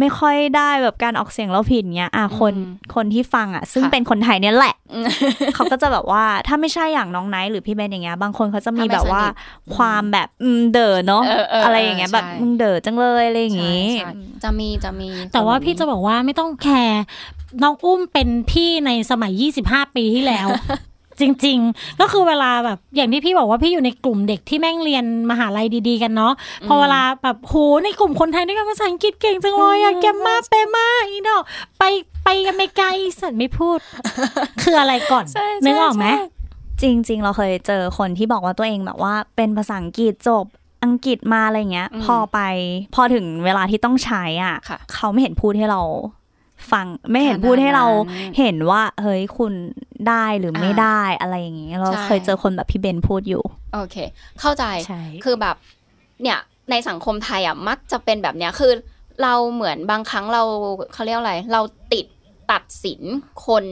[0.00, 2.54] ไม่ค่อยได้แบบการออกเสียงเราผิดเนี้ย อะคน
[2.94, 4.74] คนที่ฟังอะ ซึ่งเป็นคนไทยเนี่ยแหละ
[5.54, 9.22] เขาก็จะแบบว่าถ้าไม่ใช่อย่างน้องไนท์หรือพี่เบนอย่างเงี้ย บางคนเขาจะมีแบบว่า
[9.76, 10.28] ความแบบ
[10.72, 11.22] เด๋อเนาะ
[11.64, 13.86] อะไรอย่างเงี้ยแบบมึงเด๋อจังเลยอะไรอย่างงี้
[14.42, 17.02] จะมีจะมี แต่ว่าพี่จะบอกว่าไม่ต้องแคร์
[17.62, 19.32] น้องอุ้มเป็นพี่ในสมัย
[19.64, 20.48] 25 ปีที่แล้ว
[21.20, 26.32] จริง ๆ ก็คือเวลาแบบอย่างที่พี่บอกว่าพี่อยู่ในกลุ่มเด็กที่แม่งเรียนมหาลัยดี ๆ กันเนาะ
[26.66, 27.54] พอเวลาแบบโห
[27.84, 31.42] ในกลุ่มคนไทยด้วยกันภาษาอังกฤษเก่งจังเลยอะแกมาเปมาอีดอก
[31.78, 31.82] ไป
[32.24, 33.78] ไปอเมริกาอีสันไม่พูด
[34.62, 35.24] คืออะไรก่อน
[35.64, 36.06] นึกออกไหม
[36.82, 40.44] จริง ๆ เราเคยเจอคนที่บอกว่าตัวเองแบบว่าเป็นภาษาอังกฤษจบ
[40.84, 42.38] อังกฤษมาอะไรเงี้ย พอไป
[42.94, 44.56] พอถึงเวลาที่ต้องใช้อะ
[44.94, 45.80] เขาไม่เห็นพูดให้เรา
[46.72, 47.86] ฟังไม่เห็นพูดให้เรา
[48.38, 49.52] เห็นว่า เฮ้ยคุณ
[50.08, 53.42] ได้หรือไม่ได้อะไรอย่างเงี้ยเราเคยเจอคนแบบพี่เบนพูดอยู่
[53.74, 53.96] โอเค
[54.40, 54.64] เข้าใจ
[55.24, 55.56] คือแบบ
[56.22, 56.38] เนี่ย
[56.70, 58.72] ในสังคมไทยอะมักจะเป็นแบบเนี้ยคือ
[59.22, 60.42] เราเหมือนบางครั้งเรา
[60.92, 61.60] เขาเรียกอะไร เรา
[61.92, 62.06] ติด
[62.50, 63.00] ตัดสิน
[63.46, 63.64] คน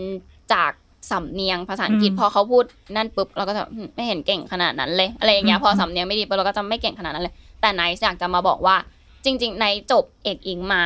[0.53, 0.73] จาก
[1.11, 2.65] สำเนียงภาษาอังกฤษพอเขาพูด
[2.97, 3.63] นั่นปุ๊บเราก็จะ
[3.95, 8.77] ไม่เห็นเก่งขนาดนั้นเลยอะไรอย่างเงี้ยพอสำเนียงไม่ดีปุ๊บเราก็จะไม่เก่งขนาดนั้นเลย แต่ไนซ์อยากจะมาบอกว่า
[9.25, 10.83] จริง ๆ ไนซ์จบเอกอิงมา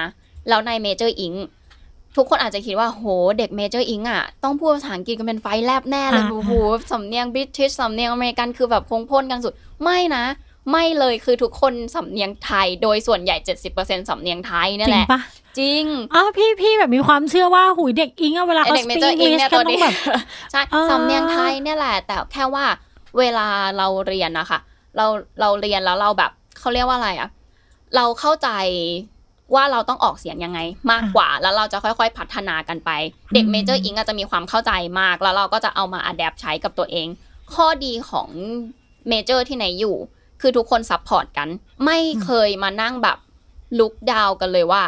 [0.48, 1.32] แล้วใน major Eng
[2.16, 3.04] ทุกคนอาจจะคิดว่าโห
[3.38, 6.52] เด็ก major Eng อะ ต้องพูดภาษาอังกฤษกันเป็นไฟแลบแน่เลยโอ้โห
[6.92, 10.24] สำเนียง British สำเนียงอเมริกันคือแบบพงพ่นกันสุด ไม่นะ
[10.70, 13.36] ไม่เลยคือทุกคนสำเนียงไทย โดยส่วนใหญ่
[13.72, 15.06] 70%สำเนียงไทยนี่แหละ
[15.58, 19.80] จริงอ๋อพี่พี่แบบมีความเชื่อว่าหูยเด็ก Eng อะเวลาเขา speak Eng เนี่ยตัวนี้
[20.52, 22.64] ใช่สำเนียงไทยเนี่ยแหละ แต่แค่ว่า
[23.18, 23.46] เวลา
[23.78, 24.58] เราเรียนนะคะ
[24.96, 25.06] เรา
[25.40, 27.28] เราเรียนแล้วเราแบบเขาเรียกว่าอะไรอะ
[27.96, 28.48] เราเข้าใจ
[29.54, 30.60] ว่าเราต้องออกเสียงยังไง
[30.90, 32.90] มากกว่า แล้วเราจะค่อยๆ พัฒนากันไป
[33.34, 37.06] เด็ก major Eng อาจจะมีความเข้าใจมาก แล้วเราก็จะเอามา adapt ใช้กับตัวเอง
[37.54, 38.28] ข้อดีของ
[39.08, 39.96] major ที่ไนซ์อยู่
[40.40, 41.48] คือทุกคน support กัน
[41.84, 43.18] ไม่เคยมานั่งแบบ
[43.78, 44.82] look down กันเลยว่า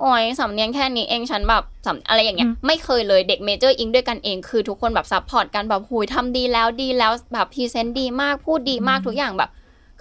[0.00, 9.50] โอ้ยสำเนียงแค่นี้เองฉันแบบสำอะไรอย่างเงี้ยไม่เคยเลยเด็ก major Eng ด้วยกันเองคือทุกคนแบบ support กันแบบหุยทำดีแล้วดีแล้วแบบ present ดีมากพูดดีมากทุกอย่างแบบ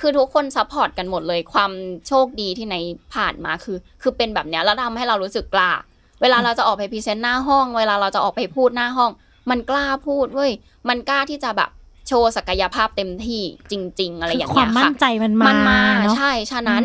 [0.04, 1.72] คือทุกคน support กันหมดเลยความ
[2.08, 2.76] โชคดีที่ไนซ์
[3.14, 5.72] ผ่านมาคือ คือเป็นแบบเนี้ยแล้วทำให้เรารู้สึกกล้า
[6.22, 9.12] เวลาเราจะออกไป present หน้าห้อง เวลาเราจะออกไปพูดหน้าห้อง
[9.50, 10.52] มันกล้าพูดเว้ย
[10.90, 11.70] มันกล้าที่จะแบบ
[12.08, 15.80] โชว์ศักยภาพเต็มที่จริง ๆ อะไรอย่างเงี้ยค่ะความมั่นใจมันมามันมา
[16.18, 16.84] ใช่ฉะนั้น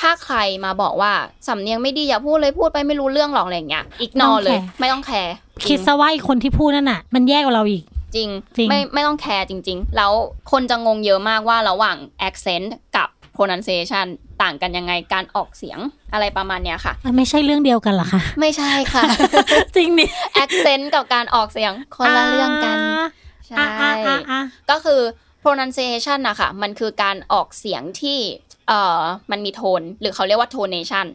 [0.00, 1.12] ถ้าใครมาบอกว่า
[1.48, 5.34] สำเนียงไม่ดีอย่าพูดเลยพูดไปไม่รู้เรื่องหรอกอะไรอย่างเงี้ย ignore เลย ไม่ต้องแคร์
[5.68, 7.82] คิดซะว่าคนที่พูดนั่นน่ะ มันแย่กว่าเราอีก
[8.14, 8.28] จริง
[8.68, 10.12] ไม่ไม่ต้องแคร์จริง ๆ แล้ว
[10.50, 11.96] คนจะงงเยอะมากว่าระหว่าง
[12.28, 14.06] accent กับ pronunciation
[14.42, 15.78] ต่างกันยังไงการออกเสียง
[16.12, 19.02] อะไรประมาณเนี้ยค่ะ ไม่ใช่เรื่องเดียวกันหรอคะ ไม่ใช่ค่ะ
[19.76, 20.06] จริงดิ
[20.42, 22.78] accent กับการออกเสียงคนละเรื่องกัน
[23.46, 23.92] ใช่
[24.70, 25.00] ก็คือ
[25.42, 28.18] pronunciation นะคะมันคือการออกเสียงที่
[28.68, 31.06] เอ่อมันมีโทน หรือเขาเรียกว่า tonation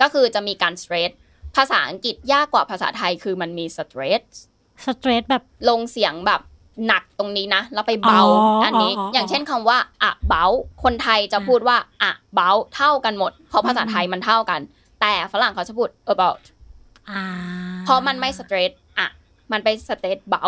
[0.00, 1.12] ก็คือจะมีการ straight
[1.56, 4.26] ภาษาอังกฤษยากกว่าภาษาไทยคือมันมี straight
[4.86, 6.40] สเตรทแบบลงเสียงแบบ
[6.86, 8.20] หนักตรงนี้นะ แล้วไปเบา
[8.64, 10.44] อันนี้อย่างเช่นคำว่าอะเบา
[10.82, 14.60] คนไทยจะพูดว่าอะเบาเท่ากันหมด เพราะภาษาไทยมันเท่ากัน
[15.00, 16.42] แต่ฝรั่งเขาจะพูด about
[17.84, 19.08] เพราะมันไม่สเตรทอะ
[19.52, 20.44] มันไปสเตทเบา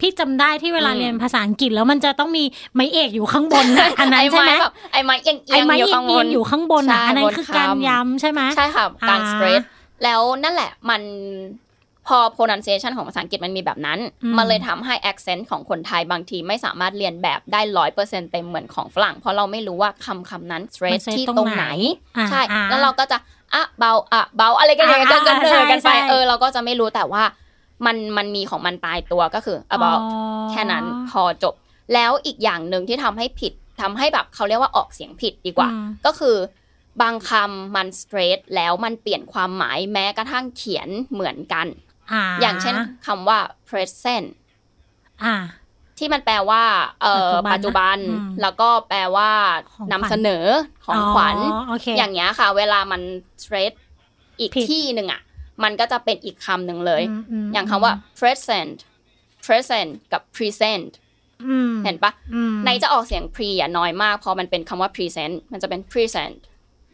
[0.00, 3.66] พี่จำได้ที่เวลาเรียนภาษาอังกฤษแล้วมันจะต้องมีไม้เอกอยู่ข้างบน
[3.98, 4.52] อันนั้นใช่ไหม
[4.92, 9.62] ไอ้ไม้เอียงเอียงอยู่ข้างบนอยู่ข้างบนอันนั้นคือการย้ำใช่ไหมใช่ค่ะการสเตรท
[10.04, 11.02] แล้วนั่นแหละมัน
[12.10, 13.98] พอ pronunciation ของภาษาอังกฤษมันมีแบบนั้น
[14.38, 21.66] มันเลยทำให้ accent ของคนไทยบางทีไม่สามารถเรียนแบบได้ร้อยเปอร์เซ็นเต็มเหมือนของฝรั่ง เพราะเราไม่รู้ว่าคำคำนั้น stress ที่ตรงไหน
[22.30, 23.18] ใช่ แล้วเราก็จะ
[23.54, 27.22] อะเบาอะเบาอะไรกันอย่างเงี้ยกันเดินกันไปเออเราก็จะไม่รู้แต่ว่า
[27.86, 30.00] มันมันมีของมันตายตัวก็คือ about
[30.50, 31.54] แค่นั้นพอจบ
[31.94, 35.68] แล้วอีกอย่างหนึ่งที่ทำให้ผิดทำให้แบบเขาเรียกว่าออกเสียงผิดดีกว่า
[36.06, 36.36] ก็คือ
[37.02, 41.66] บางคำมัน straight แล้วมันเปลี่ยนความหมายแม้กระทั่งเขียนเหมือนกัน
[42.40, 42.74] อย่างเช่น
[43.06, 44.28] คำว่า present
[45.98, 46.62] ที่มันแปลว่า
[47.02, 47.96] เอ่อปัจจุบัน
[48.42, 49.30] แล้วก็แปลว่า
[49.92, 50.44] นำเสนอ
[50.84, 51.36] ของขวัญ
[51.96, 53.02] อย่างเงี้ยค่ะ เวลามัน
[53.42, 53.74] straight
[54.40, 55.20] อีกที่หนึ่งอะ
[55.64, 57.02] มันก็จะเป็นอีกคำหนึ่งเลย
[57.52, 58.76] อย่างคำว่า present
[59.46, 60.90] present กับ present
[61.84, 62.12] เห็นปะ
[62.64, 66.34] ในจะออกเสียง pre อะน้อยมาก พอมันเป็นคำว่า present มันจะเป็น present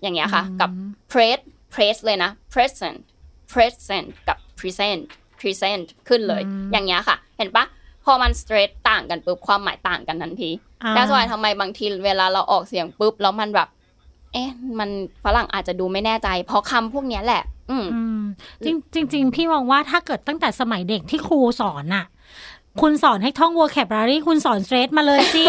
[0.03, 0.71] อย่างเงี้ยค่ะ กับ
[1.13, 1.39] pres
[1.75, 2.99] pres เลยนะ present
[3.53, 5.03] present กับ present
[5.41, 7.65] present ขึ้นเลย อย่างเงี้ยค่ะ เห็นปะ
[8.05, 10.51] พอมัน straight ต่างกันปุ๊บความหมายต่างกันทันที
[10.95, 13.69] แล้วสวายทำไมบางทีเวลาเราออกเสียงปุ๊บแล้วมันแบบ
[14.33, 14.91] เอ๊ะ มัน
[15.25, 17.87] ฝรั่งอาจจะดูไม่แน่ใจ เพราะคำพวกนี้แหละ อืม
[18.65, 22.07] จริงจริงพี่มองว่าถ้าเกิดตั้งแต่สมัยเด็กที่ครูสอนอะ
[22.83, 25.47] คุณสอนให้ท่อง vocabulary คุณสอนเ t ร a i มาเลยสิ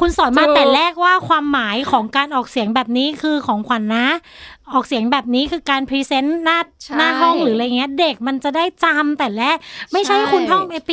[0.00, 4.06] คุณสอนมาแต่แรกว่าความหมายของการออกเสียงแบบนี้คือของขวัญนนะ
[4.72, 6.58] ออกเสียงแบบนี้คือการ present หน้า
[6.96, 9.56] หน้าห้องหรืออะไรเงี้ย เด็กมันจะได้จำแต่แรก
[9.92, 10.90] ไม่ใช่คุณท่อง P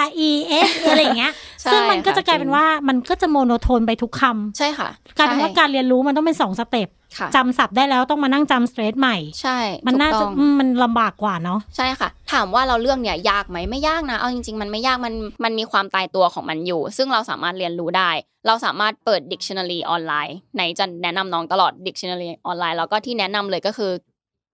[0.00, 0.30] R E
[0.68, 1.32] S อะไรเงี้ย
[1.70, 6.88] ซึ่งมันก็จะกลายเป็นว่ามันก็จะ monotone ไปทุกคำใช่ค่ะกลายเป็นว่าการเรียนรู้มันต้องเป็นสอง step
[7.36, 10.24] จำศัพท์ได้แล้วต้องมานั่งจำ stress ใหม่ ใช่ มันน่าจะ
[10.58, 18.10] มันลำบากกว่าเนาะใช่ค่ะ ถามว่าเราเรื่องเนี่ยยากไหมไม่ยากนะ เอาจริง ๆ มันไม่ยากมันมันมีความตายตัวของมันอยู่ ซึ่งเราสามารถเรียนรู้ได้
[18.46, 23.92] เราสามารถเปิด dictionary ออนไลน์ไหนจะแนะนำน้องตลอด dictionary ออนไลน์แล้วก็ที่แนะนำเลยก็คือ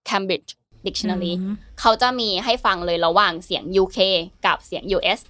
[0.09, 0.51] Cambridge
[0.87, 1.33] dictionary
[1.81, 3.99] เขาจะมีให้ฟังเลยระหว่างเสียง UK
[4.47, 5.21] กับเสียง US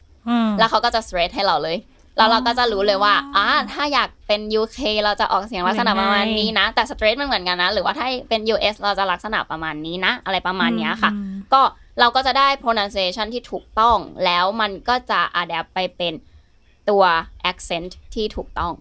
[0.59, 1.77] แล้วเขาก็จะ straight ให้เราเลย
[2.17, 11.11] แล้วเราก็จะรู้เลยว่าอ่าถ้าอยากเป็น UK เราจะออกเสียงลักษณะประมาณนี้นะ แต่สเตรทมันเหมือนกันนะ หรือว่าถ้าเป็น US เราจะลักษณะประมาณนี้นะ อะไรประมาณนี้ค่ะ
[11.53, 11.63] ก็
[12.01, 16.15] เราก็จะได้ pronunciation ที่ถูกต้อง แล้วมันก็จะ adapt ไปเป็น
[16.91, 17.03] ตัว
[17.51, 18.73] accent ที่ถูกต้อง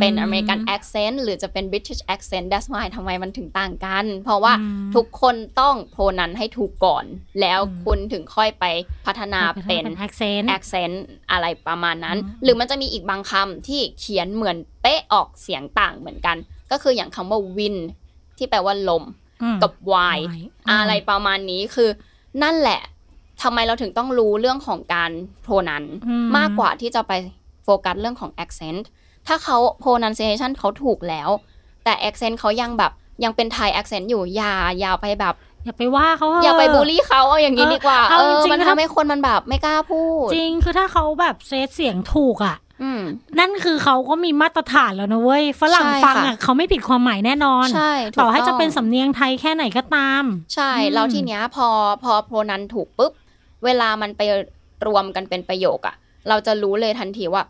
[0.00, 4.52] เป็น American accent หรือจะเป็นบริ t i ชแอคเซนต์ that's why ทำไมมันถึงต่างกัน เพราะว่า
[4.94, 7.04] ทุกคนต้อง pronun ให้ถูกก่อน
[7.40, 8.64] แล้วคุณถึงค่อยไป
[9.06, 16.36] พัฒนาเป็น accent อะไรประมาณนั้น หรือมันจะมีอีกบางคำที่เขียนเหมือนเป๊ะออกเสียงต่างเหมือนกัน
[16.70, 17.82] ก็คืออย่างคำว่า wind
[18.38, 19.04] ที่แปลว่าลม
[19.62, 20.18] กับ why
[20.70, 21.88] อะไรประมาณนี้คือ
[22.42, 22.80] นั่นแหละ
[23.42, 25.10] ทำไมเราถึงต้องรู้เรื่องของการ
[25.42, 25.84] โพนั้น
[26.36, 27.12] มากกว่าที่จะไป
[27.64, 28.84] โฟกัสเรื่องของ accent
[29.26, 31.28] ถ้าเขา pronunciation เขาถูกแล้ว
[31.84, 32.92] แต่ accent เขายังแบบ
[33.24, 35.34] ยังเป็นไทย accent อยู่อย่าอย่าไปแบบ
[35.64, 42.56] อย่าไปว่าเขาอย่าไปบูลลี่เขาเอาอย่างนี้ดีกว่า เออมันทำให้คนมันแบบไม่กล้าพูด จริงคือถ้าเขาแบบเซตเสียงถูกอะ
[43.38, 51.68] นั่นคือเขาก็มีมาตรฐานแล้วนะเว้ยฝรั่งฟังอะเขาไม่ผิดความหมายแน่นอนใช่ต่อให้จะเป็นสำเนียงไทยแค่ไหนก็ตาม ใช่แล้วทีเนี้ยพอ
[52.02, 53.12] พอโพนันถูกปุ๊บ
[53.64, 54.22] เวลามันไป
[54.86, 55.94] รวมกันเป็นประโยคอะ
[56.28, 57.42] เราจะรู้เลยทันทีว่า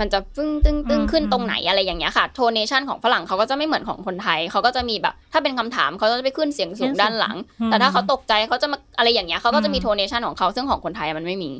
[0.00, 11.50] มันจะฟึ้งตึ้งตึ้งขึ้นตรงไหนอะไรอย่างเงี้ยค่ะโทเนชันของฝรั่งเขาก็จะไม่เหมือนของคนไทยเขาก็จะมีแบบ ถ้าเป็นคำถามเขาจะไปขึ้นเสียงสูงด้านหลัง แต่ถ้าเขาตกใจเขาจะมาอะไรอย่างเงี้ยเขาก็จะมีโทเนชันของเขาซึ่งของคนไทยมันไม่มี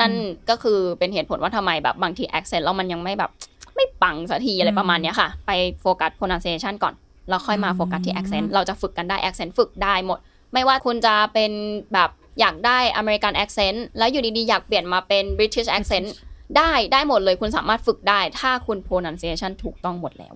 [0.00, 0.12] นั่น
[0.50, 3.30] ก็คือเป็นเหตุผลว่าทำไมแบบบางที accent แล้วมันยังไม่แบบ
[3.76, 6.94] ไม่ปังสักทีอะไรประมาณเนี้ยค่ะ ไป focus pronunciation ก่อน
[7.28, 10.18] แล้วค่อยมาโฟกัสที่ accent เราจะฝึกกันได้ accent ฝึกได้หมด
[10.52, 11.52] ไม่ว่าคุณจะเป็น
[11.92, 16.14] แบบอยากได้ American accent แล้วอยู่ดีๆ อยากเปลี่ยนมาเป็นบริ t i ชแอคเซนต์
[16.56, 20.34] ได้ได้หมดเลยคุณสามารถฝึกได้ ถ้าคุณ pronunciation ถูกต้องหมดแล้ว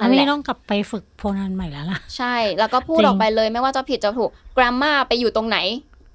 [0.00, 5.58] อันนี้ต้องกลับไปฝึก pronun ใหม่แล้วล่ะ ใช่ แล้วก็พูดออกไปเลยไม่ว่าจะผิดจะถูก grammar ไปอยู่ตรงไหน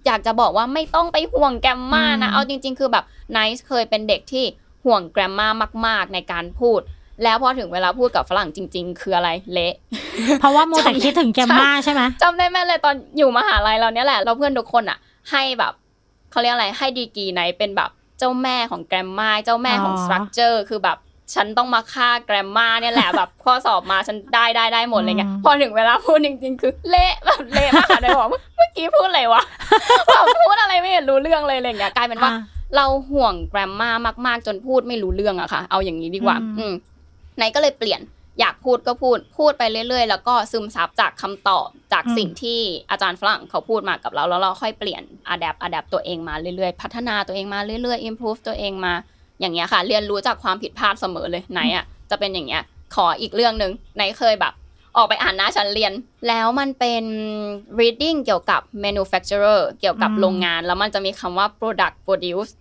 [0.05, 4.45] อยากจะบอกว่าไม่ต้องไปห่วง grammar นะ เอาจริง ๆ คือแบบไนซ์เคยเป็นเด็กที่
[4.85, 5.49] ห่วง grammar
[5.85, 6.79] มาก ๆ ในการพูด
[7.23, 9.73] แล้วพอถึงเวลาพูดกับฝรั่งจริง ๆ คืออะไรเละ
[10.39, 14.97] เพราะว่ามัวแต่คิดถึง grammar ใช่ไหมจำได้แม่นเลยตอนอยู่มหาลัยเราเนี้ยแหละเราเพื่อนทุกคนอะ
[15.31, 15.73] ให้แบบ
[16.31, 17.89] เขาเรียกอะไรให้ดีกรีไนซ์เป็นแบบ
[18.21, 20.97] เจ้าแม่ของ grammar เจ้าแม่ของ structure คือแบบ
[21.33, 29.41] ฉันต้องมาฆ่า grammar เนี่ยแหละแบบข้อสอบมาฉันได้ได้ได้หมดเลยไงพอถึงเวลาพูดจริง ๆ คือเละแบบเละมากเลยบอกเมื่อกี้พูดอะไรวะ
[30.07, 32.31] แบบพูดอะไรไม่เห็นรู้เรื่องเลยอะไรเงี้ยกลายเป็นว่า
[32.75, 33.91] เราห่วง grammar
[34.25, 36.65] มาก ๆ จนพูดไม่รู้เรื่องอะค่ะ เอาอย่างนี้ดีกว่า อือ
[37.37, 38.01] ไนซ์ก็เลยเปลี่ยน
[38.39, 42.59] อยากพูดก็พูดพูดไปเรื่อย ๆ แล้วก็ซึมซับจากคำตอบจากสิ่งที่
[42.91, 48.93] อาจารย์ฝรั่งเขาพูดมากับเราแล้วเราค่อยเปลี่ยน adapt adapt ตัวเองมาเรื่อยๆ พัฒนาตัวเองมาเรื่อยๆ improve ตัวเองมา
[49.39, 52.63] อย่างเงี้ยค่ะ เรียนรู้จากความผิดพลาดเสมอเลยไนซ์อะจะเป็นอย่างเงี้ย
[52.95, 54.53] ขออีกเรื่องหนึ่งไนซ์เคยแบบ
[54.97, 55.93] ออกไปอ่านนะฉันเรียน
[56.27, 57.03] แล้วมันเป็น
[57.79, 62.60] reading เกี่ยวกับ manufacturer เกี่ยวกับโรงงาน แล้วมันจะมีคำว่า product produce อ่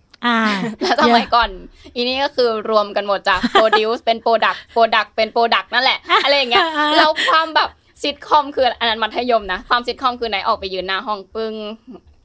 [0.81, 1.49] แล้วสมัยก่อน
[1.95, 6.65] อีนี้ก็คือรวมกันหมดจาก produce เป็น product product เป็น product นั่นแหละ อะไรอย่างเงี้ย
[6.97, 7.69] แล้วความแบบ
[8.01, 11.53] ซิทคอมคืออันนั้นมัธยมนะ ความซิทคอมคือไหนออกไปยืนหน้าห้องปึ้ง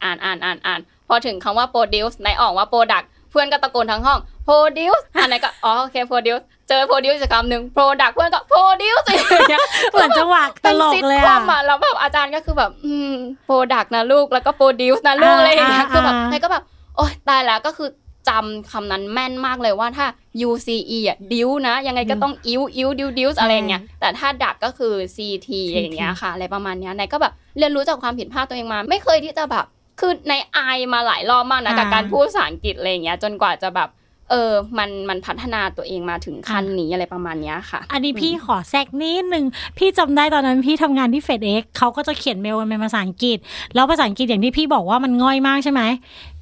[0.03, 13.13] อ่านอ่านอ่านอ่านพอถึงคำว่า produce ไหนออกว่า product เพื่อนก็ตะโกนทั้งห้อง produce อันไหนก็อ๋อโอเค produce เจอ produce อีกคำหนึ่ง product เพื่อนก็ produce อย่างเงี้ยเหมือนจังหวะตลกเลยอะแล้วแบบอาจารย์ก็คือแบบอืม
[13.49, 16.65] product นะลูกแล้วก็ produce นะลูกอะไรอย่างเงี้ยคือแบบไนก็แบบ
[16.97, 17.91] โอ้ยตายแล้วก็คือ
[18.29, 20.07] จำคำนั้นแม่นมากเลยว่าถ้า
[20.49, 29.65] UCE อะดิวนะ ยังไงก็ต้องอิวอิวดิวดิวอะไรเงี้ยแต่ถ้า duct ก็คือ CT อย่างเงี้ยค่ะอะไรประมาณเนี้ยไนซ์ก็แบบเรียนรู้จากความผิดพลาดตัวเองมา ไม่เคยที่จะแบบ
[30.01, 30.59] คือไนซ์อาย
[30.93, 33.89] มาหลายรอบมากนะกับการพูดภาษาอังกฤษอะไรเงี้ยจนกว่าจะแบบ
[34.31, 39.45] เออ มันมันพัฒนาตัวเองมาถึงขั้นนี้อะไรประมาณนี้ค่ะ อันนี้พี่ขอแทรกนิดนึง
[39.79, 43.39] พี่จำได้ตอนนั้นพี่ทำงานที่เฟดเอ็กเขาก็จะเขียนเมลเป็นภาษาอังกฤษ
[43.75, 45.83] แล้วภาษาอังกฤษอย่างที่พี่บอกว่ามันง่อยมากใช่ไหม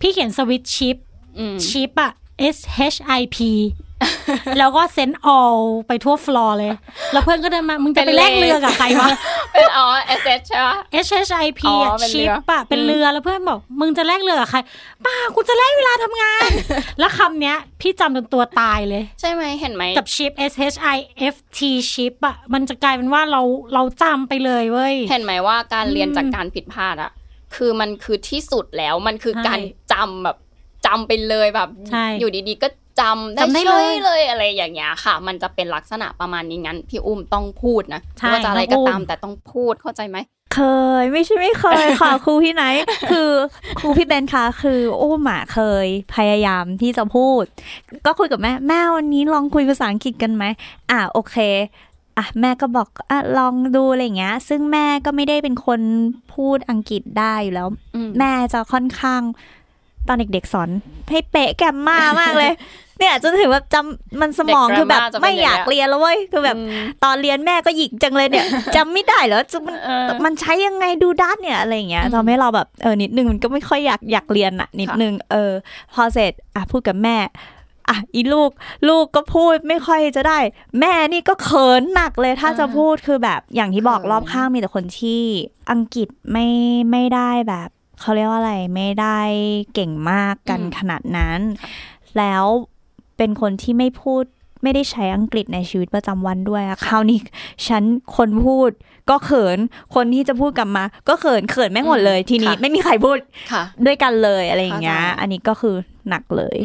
[0.00, 0.96] พี่เขียนสวิตชิป
[1.68, 2.12] ชิปอะ
[2.56, 2.58] S
[2.94, 3.36] H I P
[4.58, 5.56] แล้วก็เซนออล
[5.88, 6.72] ไปทั่วฟลอร์เลย
[7.12, 9.08] แล้วเพื่อนก็เดินมา มึงจะไปแลกเรือกับใครวะ
[9.52, 9.86] เป็นอ๋อ
[10.20, 10.76] S H ใช่ปะ
[11.06, 11.62] S H I P
[12.12, 14.58] ชิปอะเป็นเรือแล้วเพื่อนบอก มึงจะแลกเรือกับใคร
[15.04, 16.48] ป้ากูจะแลกเวลาทำงาน
[16.98, 20.96] แล้วคำเนี้ย พี่จำจนตัวตายเลย ใช่ไหมเห็นไหม กับชิป S H I
[21.32, 21.60] F T
[21.92, 23.42] ชิปอะมันจะกลายเป็นว่าเรา
[23.74, 27.10] เราจำไปเลยเว้ย เห็นไหมว่าการเรียนจากการผิดพลาดอะ
[27.56, 29.60] คือมันคือที่สุดแล้วมันคือการ
[29.92, 30.36] จำแบบ
[30.86, 31.68] จำไปเลยแบบ
[32.20, 32.68] อยู่ดีๆก็
[33.00, 38.00] จำได้เลยเลยอะไรอย่างเงี้ยค่ะ มันจะเป็นลักษณะประมาณนี้งั้น พี่อุ้มต้องพูดนะ
[38.32, 40.18] ว่าจะอะไรก็ตามแต่ต้องพูดเข้าใจไหม
[40.54, 40.60] เค
[41.02, 42.64] ย ไม่ใช่ไม่เคยค่ะครูพี่ไหน
[43.10, 43.30] คือ
[43.78, 47.44] ครูพี่เบนคะคืออุ้มอะเคยพยายามที่จะพูด
[48.06, 50.44] ก็คุยกับแม่แม่วันนี้ลองคุยภาษาอังกฤษกันไหม
[50.90, 51.36] อะโอเค
[52.18, 55.80] อะแม่ก็บอกอะลองดูอะไรเงี้ย ซึ่งแม่ก็ไม่ได้เป็นคน
[56.34, 57.68] พูดอังกฤษได้อยู่แล้ว
[58.18, 59.22] แม่จะค่อนข้าง
[60.08, 60.68] ตอนเด็กๆสอน
[61.10, 62.52] ให้เป๊ะแกมมามากเลย
[62.98, 66.56] เนี่ยจนถึงแบบจำมันสมองคือแบบไม่อยากเรียนแล้วเว้ยคือแบบ
[67.04, 69.76] ตอนเรียนแม่ก็หยิกจังเลยเนี่ยจำไม่ได้เหรอจะมัน
[70.24, 75.52] มันใช้ยังไงดูด้านเนี่ยอะไรเงี้ยทำให้เราแบบเออนิดนึงมันก็ไม่ค่อยอยากอยากเรียนอะนิดนึงเออ
[75.94, 77.16] พอเสร็จอะพูดกับแม่
[77.88, 78.50] อะอีลูก
[78.88, 80.38] ลูกก็พูดไม่ค่อยจะได้
[80.80, 85.22] แม่นี่ก็เขินหนักเลยถ้าจะพูดคือแบบอย่างที่บอกรอบข้างมีแต่คนที่
[85.70, 86.46] อังกฤษไม่
[86.90, 87.68] ไม่ได้แบบ
[88.00, 89.18] เขาเรียกว่าอะไรไม่ได้
[89.74, 91.40] เก่งมากกันขนาดนั้น
[92.18, 92.44] แล้ว
[93.16, 94.24] เป็นคนที่ไม่พูด
[94.62, 97.20] ไม่ได้ใช้อังกฤษในชีวิตประจำวันด้วยอะคราวนี้
[97.68, 97.82] ฉัน
[98.16, 98.70] คนพูด
[99.10, 99.58] ก็เขิน
[99.94, 103.18] คนที่จะพูดกลับมา ก็เขินเขินไม่หมดเลย ทีนี้ไม่มีใครพูด
[103.86, 105.76] ด้วยกันเลยอะไรอย่างเงี้ย อันนี้ก็คือ
[106.08, 106.56] หนักเลย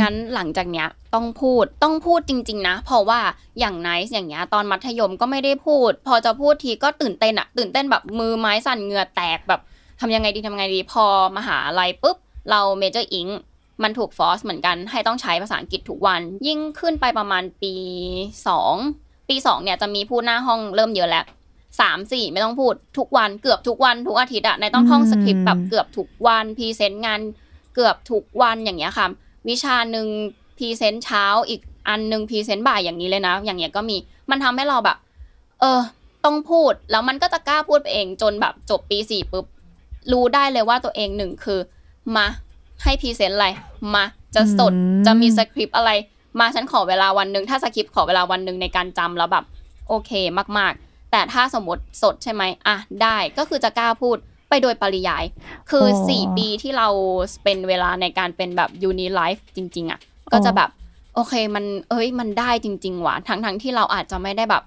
[0.00, 3.20] งั้นหลังจากเนี้ยต้องพูดต้องพูดจริง ๆ นะ เพราะว่า
[3.58, 9.60] อย่างไนซ์อย่างเงี้ยตอนมัธยมก็ไม่ได้พูด พอจะพูดทีก็ตื่นเต้นอะตื่นเต้นแบบมือไม้สั่นเหงื่อแตกแบบ
[10.06, 11.04] ทำยังไงดีทำยังไงดีพอ
[11.36, 12.16] มหาลัยปุ๊บ
[12.50, 13.28] เรา major Eng
[13.82, 17.74] มันถูก force เหมือนกันให้ต้องใช้ภาษาอังกฤษทุกวัน ยิ่งขึ้นไปประมาณปี
[18.46, 18.74] สอง
[19.28, 21.24] ปีสองเนี่ยจะมีพูดหน้าห้องเริ่มเยอะแล้ว
[21.80, 27.20] สามสี่ไม่ต้องพูดทุกวันเกือบทุกวันทุกอาทิตย์อะในต้องท่องสคริปต์แบบเกือบทุกวัน present งาน
[27.74, 29.06] เกือบทุกวันอย่างเงี้ยค่ะ
[29.48, 30.06] วิชาหนึ่ง
[30.58, 33.96] present เช้าอีกอันหนึ่ง present บ่ายอย่างนี้เลยนะ อย่างเงี้ยก็มี
[34.30, 34.96] มันทำให้เราแบบ
[35.60, 35.80] เออ
[36.24, 39.44] ต้องพูดแล้วมันก็จะกล้าพูดไปเองจนแบบจบปีสี่ปุ๊บ
[40.12, 41.60] รู้ได้เลยว่าตัวเองหนึ่งคือ
[42.16, 42.26] มา
[42.82, 43.48] ให้ present อะไร
[43.94, 44.72] มาจะสด
[45.06, 45.90] จะมีสคริปต์อะไร
[46.40, 49.44] มาฉันขอเวลาวันหนึ่งถ้าสคริปต์ขอเวลาวันหนึ่งในการจำแล้วแบบ
[49.88, 50.10] โอเค
[50.58, 54.16] มาก ๆ แต่ถ้าสมมติสดใช่ไหมอะได้ก็คือจะกล้าพูด
[54.48, 55.24] ไปโดยปริยาย
[55.70, 56.88] คือสี่ปีที่เรา
[57.44, 60.00] เป็นเวลาในการเป็นแบบ uni life จริง ๆอะ
[60.32, 60.70] ก็จะแบบ
[61.14, 64.62] โอเคมันเอ้ยมันได้จริง ๆ ว่ะทั้งๆที่เราอาจจะไม่ได้แบบ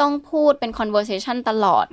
[0.00, 1.86] ต้องพูดเป็น conversation ตลอด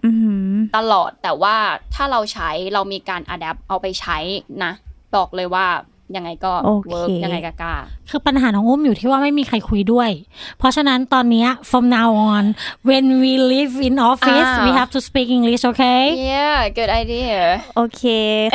[0.75, 1.55] ตลอดแต่ว่า
[1.93, 4.17] ถ้าเราใช้เรามีการ adapt เอาไปใช้
[4.63, 4.73] นะ
[5.15, 5.67] บอกเลยว่า
[6.15, 6.53] ยังไงก็
[6.89, 7.75] work ยังไงก็กล้า
[8.09, 10.09] คือปัญหาของอุ้มอยู่ที่ว่าไม่มีใครคุยด้วย
[10.57, 12.43] เพราะฉะนั้นตอนนี้ from now on
[12.89, 16.01] when we live in office we have to speak English okay
[16.33, 17.39] yeah good idea
[17.75, 18.03] โอเค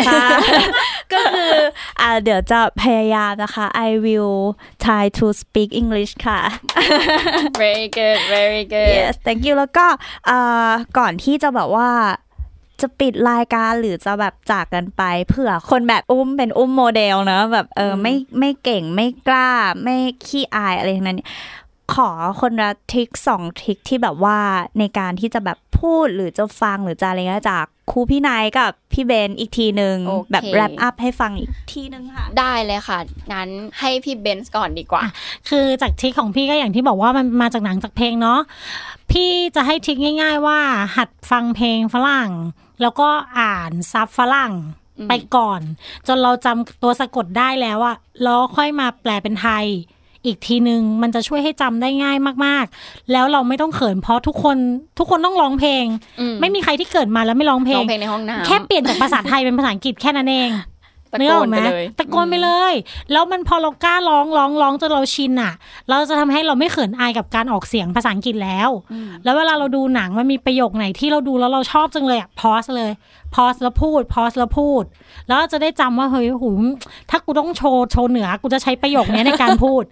[0.06, 0.26] ค่ะ
[1.12, 1.54] ก็คือ
[2.00, 4.38] อ่าเดี๋ยวจะพยายามนะคะ I will
[4.84, 6.40] try to speak English ค่ะ
[7.62, 9.86] very good very good yes thank you แล้วก็
[10.28, 11.90] อ่าก่อนที่จะแบบว่า
[12.82, 19.50] จะปิดรายการหรือจะแบบจากกันไปเผื่อคนแบบอุ้มเป็นอุ้มโมเดลนะแบบเออไม่ไม่เก่งไม่กล้า
[19.82, 21.20] ไม่ขี้อายอะไรทั้งนั้น
[21.94, 24.38] ขอคนละทริคสองทริคที่แบบว่า
[24.78, 29.96] ในการที่จะแบบพูดหรือจะฟังหรือจะอะไรเงี้ยจากครูพี่นายกับพี่เบนอีกทีหนึ่ง
[30.30, 32.98] แบบแรปอัพให้ฟังอีกทีนึงค่ะ ได้เลยค่ะ
[33.32, 35.02] งั้นให้พี่เบนส์ก่อนดีกว่า
[35.48, 38.40] คือจากทริคของพี่ก็อย่างที่บอกว่ามันมาจากหนังจากเพลงเนาะ
[39.10, 40.58] พี่จะให้ทริคง่าย ๆ ว่า
[40.96, 42.30] หัดฟังเพลงฝรั่ง
[42.82, 44.52] แล้วก็อ่านซับฝรั่ง
[45.08, 45.60] ไปก่อน
[46.06, 49.66] จนเราจำตัวสะกดได้แล้วอะแล้วค่อยมาแปลเป็นไทย
[50.24, 54.56] อีกทีนึงมันจะช่วยให้จำได้ง่ายมากๆ แล้วเราไม่ต้องเขินเพราะทุกคน
[54.98, 55.84] ทุกคนต้องร้องเพลง
[56.40, 60.50] ไม่มีใครที่เกิดมาแล้วไม่ร้องเพลงในห้องน้ำแค่เปลี่ยนจากภาษาไทยเป็นภาษาอังกฤษแค่นั้นเอง
[61.12, 62.74] ตะโกนไปเลยตะโกนไปเลย
[63.12, 65.52] แล้วมันพอเรากล้าร้องร้องร้องจนเราชินอะ
[65.88, 68.70] เราจะทำให้เราไม่เขินอายกับการออกเสียงภาษาอังกฤษแล้ว
[69.24, 72.92] แล้วเวลาเราดูหนังมันมีประโยคไหนที่เราดูแล้วเราชอบจังเลยอะพอสเลย
[73.34, 74.84] พอสแล้วพูด พอสแล้วพูด
[75.28, 76.50] แล้วจะได้จำว่าเฮ้ยหู
[77.10, 79.82] ถ้ากูต้องโชว์โชว์เหนือ กูจะใช้ประโยคนี้ในการพูด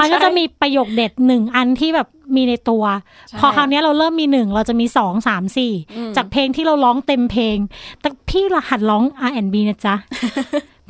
[0.00, 2.84] มันก็จะมีประโยคเด็ดหนึ่งอันที่แบบมีในตัว
[3.40, 5.72] พอคราวนี้เราเริ่มมีหนึ่งเราจะมีสองสามสี่
[6.16, 7.56] จากเพลงที่เราร้องเต็มเพลง
[8.00, 9.94] แต่พี่รหัดร้อง R&B นะจ๊ะ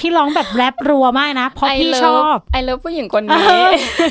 [0.00, 3.38] พี่ร้องแบบแรปรัวมากนะ เพราะพี่ชอบไอเลิฟผู้หญิงคนนี้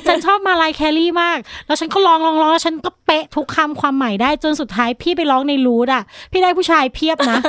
[0.08, 7.40] ฉันชอบมาลายแคลรี่มาก แล้วฉันก็ร้องร้องร้องแล้วฉันก็เป๊ะทุกคำความหมายได้จนสุดท้ายพี่ไปร้องในรูดอะ พี่ได้ผู้ชายเพียบนะ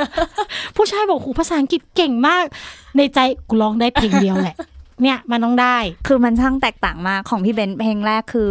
[0.77, 2.45] ผู้ชายบอกหูภาษาอังกฤษเก่งมาก
[2.97, 4.55] ในใจกูร้องได้เพลงเดียวแหละ
[5.03, 8.49] เนี่ยมันต้องได้ คือมันช่างแตกต่างมากของพี่เบนเพลงแรกคือ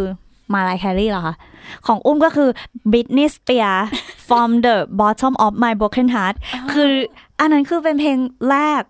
[0.53, 1.35] มาลายแคลรี่เหรอคะ
[1.87, 2.49] ของอุ้มก็คือ
[2.91, 3.83] Britney Spears
[4.27, 6.35] from the bottom of my broken heart
[6.73, 6.91] คือ
[7.39, 8.17] อันนั้นคือเป็นเพลง
[8.49, 8.81] แรก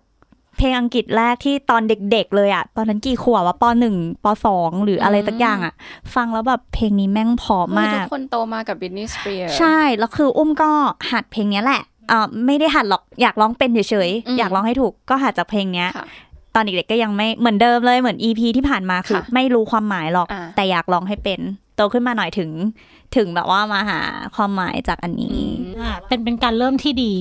[0.60, 5.74] เพลงอังกฤษแรกที่ตอนเด็ก ๆ เลยอะตอนนั้นกี่ขวบวะปหนึ่งปสองหรืออะไรสักอย่างอะ
[6.14, 10.70] ฟังแล้วแบบเพลงนี้แม่งพอมากทุกคนโตมากับบินนี่สเปียร์ใช่ แล้วคืออุ้มก็
[11.10, 15.88] หัดเพลงนี้แหละอ่าไม่ได้หัดหรอกอยากร้องเป็นเฉยๆอยากร้องให้ถูกก็หัดจากเพลงเนี้ย
[16.54, 21.40] ตอนเด็กๆก็ยังไม่เหมือนเดิมเลยเหมือนอีพีที่ผ่านมาคือไม่รู้ความหมายหรอก แต่อยากร้องให้เป็น
[21.76, 22.50] โตขึ้นมาหน่อยถึง
[23.16, 24.00] ถึงแบบว่ามาหา
[24.36, 25.40] ความหมายจากอันนี้
[26.08, 27.12] เป็นเป็นการเริ่มที่ดี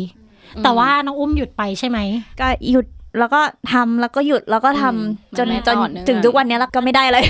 [0.63, 1.99] แต่ว่าน้องอุ้มหยุดไปใช่ไหม
[2.39, 2.85] ก็หยุด
[3.17, 3.41] แล้วก็
[3.71, 7.23] ทำแล้วก็หยุดแล้วก็ทำจนจนถึงทุกวันนี้แล้วก็ไม่ได้เลย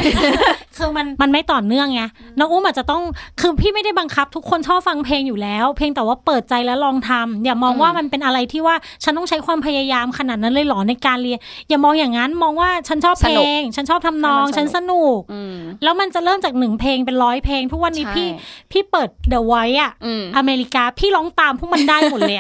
[0.78, 2.02] คือมันมันไม่ต่อเนื่องไง
[2.40, 3.02] น้องอุ้มอาจจะต้อง
[3.42, 15.20] คือพี่ไม่ได้บังคับ ทุกคนชอบฟังเพลงอยู่แล้ว เพียงแต่ว่าเปิดใจแล้วลองทำอย่ามองว่ามันเป็นอะไรที่ว่าฉันต้องใช้ความพยายามขนาดนั้นเลยหรอในการเรียน อย่ามองอย่างนั้นมองว่าฉันชอบเพลง ฉันชอบทำนอง ฉันสนุก
[15.84, 18.28] แล้วมันจะเริ่มจากหนึ่งเพลงเป็นร้อยเพลง ทุกวันนี้พี่
[18.72, 19.92] พี่เปิดเดอะไวท์อะ
[20.38, 22.40] อเมริกาพี่ร้องตามพวกมันได้หมดเลย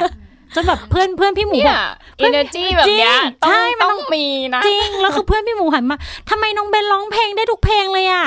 [0.55, 1.79] จนแบบเพื่อนเพื่อนพี่หมูแบบ
[2.27, 3.15] energy แบบเนี้ย
[3.47, 4.25] ใช่มันต้องมี
[4.55, 5.97] นะจริงแล้วคือเพื่อนพี่หมูหันมา
[6.29, 8.25] ทำไมน้องเบนร้องเพลงได้ทุกเพลงเลยอะ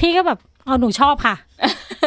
[0.00, 1.34] พี่ก็แบบเอาหนูชอบค่ะ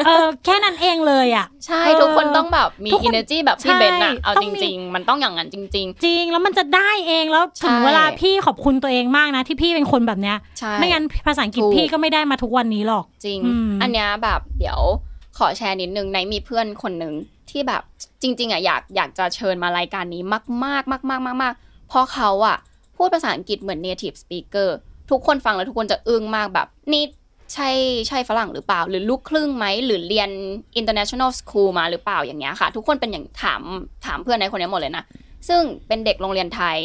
[0.06, 10.38] เออแค่นั้นเองเลยอะ ใช่ทุกคนต้องแบบมี energy แบบพี่เบนอะเอาจริง ๆ มันต้องอย่างนั้นจริง ๆ จริงแล้วมันจะได้เองแล้วถึงเวลาพี่ขอบคุณตัวเองมากนะ ที่พี่เป็นคนแบบเนี้ย
[10.80, 13.40] ไม่งั้นภาษาอังกฤษพี่ก็ไม่ได้มาทุกวันนี้หรอกจริง
[13.82, 14.80] อันเนี้ยแบบเดี๋ยว
[15.38, 17.14] ขอแชร์นิดนึงในมีเพื่อนคนหนึ่ง
[17.50, 17.84] ที่แบบ
[18.22, 21.54] จริง ๆอะอยากอยากจะเชิญมารายการนี้มากมากมากมากมากมาก
[21.88, 22.58] เพราะเขาอะ
[22.98, 24.70] พูดภาษาอังกฤษเหมือน native speaker
[25.10, 27.04] ทุกคนฟังแล้วทุกคนจะอึ้งมากแบบ นี่
[27.54, 27.70] ใช่
[28.08, 30.30] ใช่ฝรั่งหรือเปล่า หรือลูกครึ่งไหม หรือเรียน
[30.80, 33.62] international school มาหรือเปล่าอย่างเงี้ยค่ะ ทุกคนเป็นอย่างถาม
[34.06, 35.04] ถามเพื่อนในคนนี้หมดเลยนะ
[35.50, 36.78] ซึ่งเป็นเด็กโรงเรียนไทย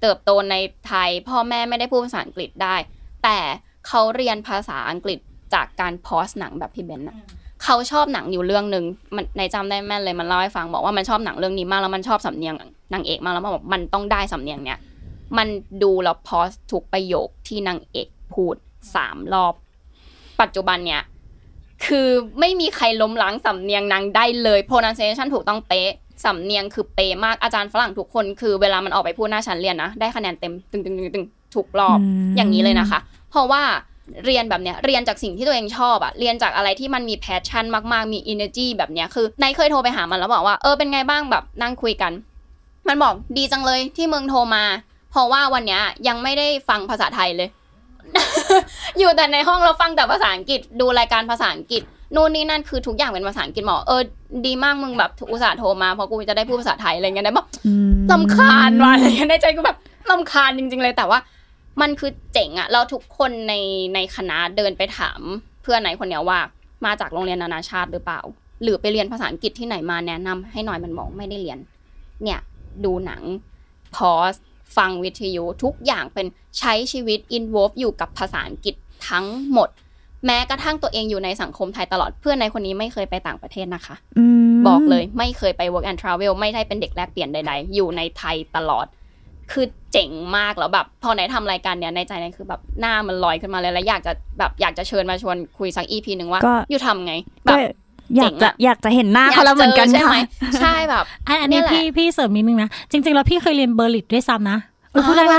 [0.00, 0.54] เติบโตใน
[0.88, 2.76] ไทย พ่อแม่ไม่ได้พูดภาษาอังกฤษได้
[3.24, 3.38] แต่
[3.86, 5.18] เขาเรียนภาษาอังกฤษ
[5.54, 7.16] จากการพอสหนังแบบพี่เบนนะ
[7.64, 8.84] เขาชอบหนังอยู่เรื่องหนึ่ง
[9.16, 12.54] มันในจำได้แม่นเลยมันเล่าให้ฟังบอกว่ามันชอบหนังเรื่องนี้มากแล้วมันชอบสำเนียง
[12.94, 14.78] นางเอกมากแล้วมันบอกมันต้องได้สำเนียงเนี้ย
[15.38, 15.48] มัน
[15.82, 18.56] ดูแล้ว pause ทุกประโยคที่นางเอกพูด
[18.94, 19.54] สามรอบ
[20.40, 21.02] ปัจจุบันเนี่ย
[21.86, 22.08] คือ
[22.40, 25.92] ไม่มีใครล้มล้างสำเนียงนางได้เลย pronunciation ถูกต้องเป๊ะ
[26.24, 31.98] สำเนียงคือเป๊ะมากอาจารย์ฝรั่งทุกคนคือเวลามันออกไปพูดหน้าชั้นเรียนนะได้คะแนนเต็มตึงตึงตึงถูกรอบ
[32.36, 32.98] อย่างนี้เลยนะคะ
[33.30, 33.62] เพราะว่า
[34.26, 42.12] เรียนแบบเนี้ยเรียนจากสิ่งที่ตัวเองชอบอะเรียนจากอะไรที่มันมี passion มากๆมี energy แบบเนี้ยคือนายเคยโทรไปหามันแล้วบอกว่าเออเป็นไงบ้างแบบนั่งคุยกัน
[42.88, 44.64] มันบอกดีจังเลยที่เมืองโทรมา
[45.10, 47.48] เพราะว่าวันเนี้ยยังไม่ได้ฟังภาษาไทยเลย
[48.98, 51.82] อยู่แต่ในห้องเราฟังแต่ภาษาอังกฤษดูรายการภาษาอังกฤษ
[52.14, 54.02] นู่นนี่นั่นคือทุกอย่างเป็นภาษาอังกฤษหมอเออ
[54.46, 57.46] ดีมากมึงแบบอุตส่าห์โทรมาเพราะกูจะได้พูดภาษาไทยอะไรเงี้ยได้บอก
[58.12, 59.78] ลำคาญว่ะอะไรเงี้ยในใจกูแบบ
[60.10, 61.18] ลำคาญจริง ๆ เลยแต่ว่า
[61.80, 63.54] มันคือเจ๋งอะเราทุกคนใน
[63.94, 65.20] ในคณะเดินไปถาม
[65.62, 66.38] เพื่อนไหนคนเนี้ยว่า
[66.84, 68.20] มาจากโรงเรียนนานาชาติหรือเปล่า
[68.62, 71.58] หรือไปเรียนภาษาอังกฤษที่ไหนมาแนะนำให้หน่อยมันบอกไม่ได้เรียน
[72.22, 72.40] เนี่ย
[72.84, 73.22] ดูหนัง
[73.96, 74.34] พอส
[74.76, 76.26] ฟังวิทยุทุกอย่างเป็น
[76.58, 78.74] ใช้ชีวิตอินวอฟอยู่กับภาษาอังกฤษ
[79.08, 79.68] ทั้งหมด
[80.26, 83.94] แม้กระทั่งตัวเองอยู่ในสังคมไทยตลอดเพื่อนในคนนี้ไม่เคยไปต่างประเทศนะคะ
[84.68, 88.86] บอกเลยไม่เคยไป work and travel ไม่ได้เป็นเด็กแลกเปลี่ยนใด ๆ อยู่ในไทยตลอด
[89.52, 96.40] คือเจ๋งมากแล้วแบบพอไหนทำรายการเนี้ยในใจเนี่ยคือแบบหน้ามันลอยขึ้นมาเลยแล้วอยากจะแบบอยากจะเชิญมาชวนคุยสัก EP หนึ่งว่า
[96.70, 97.14] อยู่ทำไง
[97.46, 97.58] แบบ
[98.16, 100.16] อยากจะอยากจะเห็นหน้าเขาแล้วเหมือนกันใช่ไหม
[100.60, 101.04] ใช่แบบ
[101.42, 104.58] อันนี้พี่พี่เสริมนิดนึงนะจริง ๆ แล้วพี่เคยเรียน Berlitz ด้วยซ้ำนะ
[105.06, 105.34] พูดได้ไหม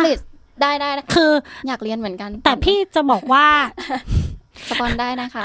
[0.62, 1.32] ได้ได้คือ
[1.68, 3.46] อยากเรียนเหมือนกัน แต่พี่จะบอกว่า
[4.70, 5.42] spon ได้นะคะ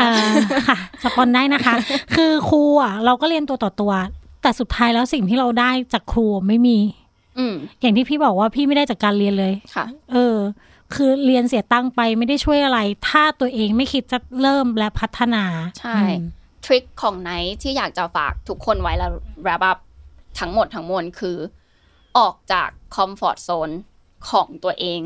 [0.69, 1.75] ค่ะ spon ได้นะคะ
[2.15, 3.93] คือครูอะเราก็เรียนตัวต่อตัว
[4.43, 6.77] แต่สุดท้ายแล้วสิ่งที่เราได้จากครูไม่มี
[7.80, 10.36] อย่างที่พี่บอกว่าพี่ไม่ได้จากการเรียนเลยค่ะ เออ
[10.95, 12.78] คือเรียนเสียตังไปไม่ได้ช่วยอะไร
[13.09, 15.45] ถ้าตัวเองไม่คิดจะเริ่มและพัฒนา
[15.80, 15.99] ใช่
[16.64, 17.30] ทริคของไน
[17.62, 19.12] ที่อยากจะฝากทุกคนไว้แล้ว
[19.45, 19.78] wrap up
[20.41, 21.36] ทั้งหมดทั้งมวลคือ
[22.18, 23.70] ออกจากคอมฟอร์ทโซน
[24.30, 25.03] ของตัวเอง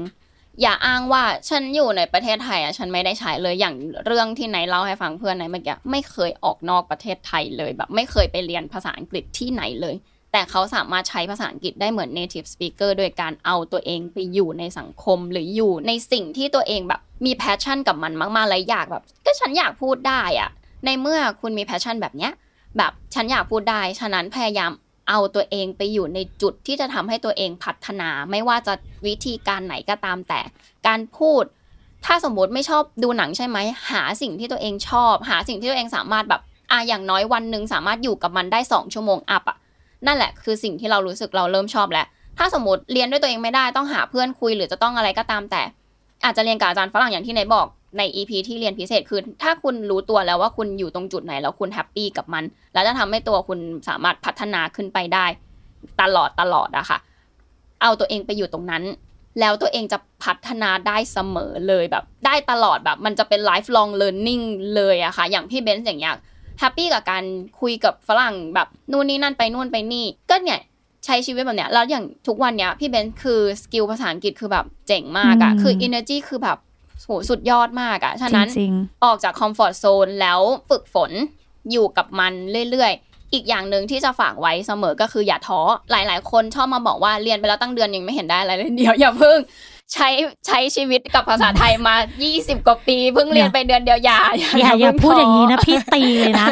[0.62, 3.74] อย่าอ้างว่าฉันอยู่ในประเทศไทยอะฉันไม่ได้ใช้เลยอย่าง
[4.06, 9.94] เรื่องที่ไหนเล่าให้ฟังเพื่อนไหนเมื่อกี้ไม่เคยออกนอกประเทศไทยเลยแบบ ไม่เคยไปเรียนภาษาอังกฤษที่ไหนเลย
[10.32, 20.50] แต่เขาสามารถใช้ภาษาอังกฤษได้เหมือน native speaker โดยการเอาตัวเองไปอยู่ในสังคมหรืออยู่ในสิ่งที่ตัวเองแบบมี passion กับมันมากๆเลยอยากแบบ ก็ฉันอยากพูดได้อะ
[20.84, 22.32] ในเมื่อคุณมี passion แบบเนี้ย
[22.78, 24.70] แบบฉันอยากพูดได้ ฉะนั้นพยายาม
[25.08, 28.74] เอาตัวเองไปอยู่ในจุดที่จะทำให้ตัวเองพัฒนา ไม่ว่าจะ
[29.06, 30.40] วิธีการไหนก็ตามแต่
[30.86, 31.44] การพูด
[32.04, 33.58] ถ้าสมมติไม่ชอบดูหนังใช่ไหม
[33.90, 39.56] หาสิ่งที่ตัวเองชอบ หาสิ่งที่ตัวเองสามารถแบบอะอย่างน้อยวันหนึ่งสามารถอยู่กับมันได้สองชั่วโมงอัพอะ
[40.06, 42.06] นั่นแหละคือสิ่งที่เรารู้สึกเราเริ่มชอบแล้ว
[42.38, 45.62] ถ้าสมมติเรียนด้วยตัวเองไม่ได้ต้องหาเพื่อนคุยหรือจะต้องอะไรก็ตามแต่
[46.24, 47.66] อาจจะเรียนกับอาจารย์ฝรั่งอย่างที่ไหนบอก
[47.98, 55.26] ใน EP ที่เรียนพิเศษคือ ถ้าคุณรู้ตัวแล้วว่าคุณอยู่ตรงจุดไหนแล้วคุณแฮปปี้กับมัน แล้วจะทำให้ตัวคุณสามารถพัฒนาขึ้นไปได้
[56.00, 56.98] ตลอดตลอดอะค่ะ
[57.82, 58.82] เอาตัวเองไปอยู่ตรงนั้น
[59.40, 64.44] แล้วตัวเองจะพัฒนาได้เสมอเลยแบบ ได้ตลอดแบบ มันจะเป็น lifelong learning
[64.76, 66.14] เลยอะค่ะ อย่างพี่เบนซ์อย่างเงี้ย
[66.62, 67.24] happy กับการ
[67.60, 70.60] คุยกับฝรั่งแบบนู่นนี่นั่นไปนู่นไปนี่ ก็เนี่ย
[71.04, 76.58] ใช้ชีวิตแบบเนี้ยแล้วอย่างทุกวันเนี้ยพี่เบนคือ skill ภาษาอังกฤษคือแบบเจ๋งมากอะคือ energy คือแบบ
[77.06, 78.48] โหสุดยอดมากอะฉะนั้น
[79.04, 80.40] ออกจาก comfort zone แล้ว
[80.70, 81.10] ฝึกฝน
[81.70, 82.32] อยู่กับมัน
[82.70, 85.60] เรื่อยๆ อีกอย่างหนึ่งที่จะฝากไว้เสมอก็คืออย่าท้อ
[85.90, 89.38] หลาย ๆ คนชอบมาบอกว่าเรียนไปแล้วตั้งเดือนยังไม่เห็นได้อะไรเลยเดี๋ยวอย่าเพิ่ง
[89.92, 90.08] ใช้
[90.46, 91.94] ใช้ชีวิตกับภาษาไทยมา
[92.30, 96.48] 20 กว่าปีเพิ่งเรียนไปเดือนเดียวอย่าอย่าอย่าพูดอย่างนี้นะพี่ตีเลยนะ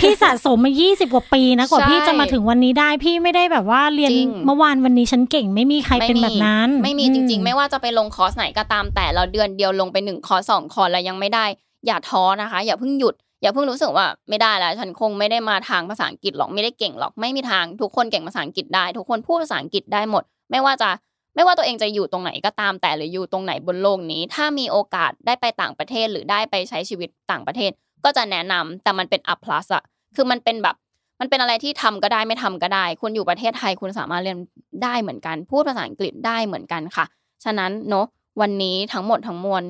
[0.00, 4.12] พี่สะสมมา 20 กว่าปีนะกว่าพี่จะมาถึงวันนี้ได้ พี่ไม่ได้แบบว่าเรียน
[4.46, 11.44] เมื่อวานวันนี้ฉันเก่งไม่มีใครเป็นแบบนั้น ไม่มีจริง ๆ ไม่ว่าจะไปลงคอร์สไหนก็ตามแต่เราเดือนเดียวลงไปหนึ่งคอร์สสองคอร์สแล้วยังไม่ได้
[11.86, 20.90] อย่าท้อนะคะ อย่าเพิ่งหยุดอย่าเพิ่งรู้สึกว่าไม่ได้แล้วฉันคงไม่ได้มาทางภาษาอังกฤษหรอกไม่ได้เก่งหรอกไม่มีทางทุกคนเก่งภาษาอังกฤษได้ ทุกคนพูดภาษาอังกฤษได้หมด ไม่ว่าจะ
[21.38, 27.70] ไม่ว่าตัวเองจะอยู่ตรงไหนก็ตามแต่หรืออยู่ตรงไหนบนโลกนี้ ถ้ามีโอกาสได้ไปต่างประเทศหรือได้ไปใช้ชีวิตต่างประเทศ
[28.04, 29.82] ก็จะแนะนำแต่มันเป็นอัพพลัสอะ
[30.16, 30.76] คือมันเป็นแบบ
[31.20, 34.38] มันเป็นอะไรที่ทำก็ได้ไม่ทำก็ได้ คุณอยู่ประเทศไทยคุณสามารถเรียน
[34.84, 37.04] ได้เหมือนกัน พูดภาษาอังกฤษได้เหมือนกันค่ะ
[37.44, 38.06] ฉะนั้นเนาะ
[38.40, 39.62] วันนี้ทั้งหมดทั้งมวล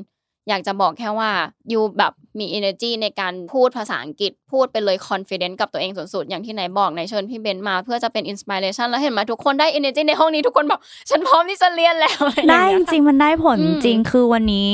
[0.49, 1.30] อยากจะบอกแค่ว่า
[1.72, 10.80] ยูแบบมี energy ในการพูดภาษาอังกฤษพูดไปเลย confident กับตัวเองสุดๆอย่างที่ไหนบอกในเชิญพี่เบนมาเพื่อจะเป็น inspiration แล้วเห็นไหมทุกคนได้ energy ในห้องนี้ทุกคนแบบ
[11.11, 12.20] ฉันพร้อมที่จะเรียนแล้ว
[12.51, 14.70] ได้จริงๆมันได้ผลจริงคือวันนี้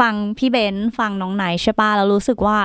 [0.00, 2.58] ฟังพี่เบนฟังน้องไหนใช่ปะเรารู้สึกว่า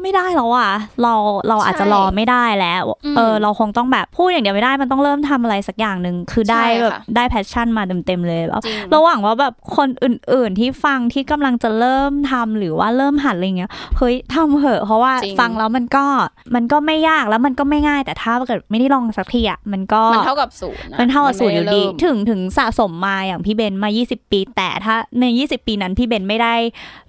[0.00, 0.70] ไม่ได้แล้วอะ
[1.02, 1.14] เรา
[1.48, 2.84] เราอาจจะรอไม่ได้แล้ว
[3.16, 8.62] เออเราคงต้องแบบพูดอย่างเดียวไม่ได้มันต้องเริ่มทำอะไรสักอย่างหนึ่งคือได้แบบได้ passion มาเต็มๆเลยแล้ว
[8.94, 16.06] ระหว่างว่าแบบคนอื่น ๆที่ฟังที่กำลังจะเริ่มทำหรือว่าเริ่มหัดอะไรเงี้ยเฮ้ยทำเหอะ เพราะว่าฟังแล้วมันก็
[16.54, 26.54] มันก็ไม่ยากแล้วมันก็ไม่ง่าย แต่ถ้าเกิดไม่ได้ลองสักทีอะมันก็มันเท่ากับศูนย์มันเท่ากับศูนย์อยู่ดีถึงถึงสะสมมาอย่างพี่เบนมา 20 ปี แต่ถ้าใน 20 ปีนั้นพี่เบนไม่ได้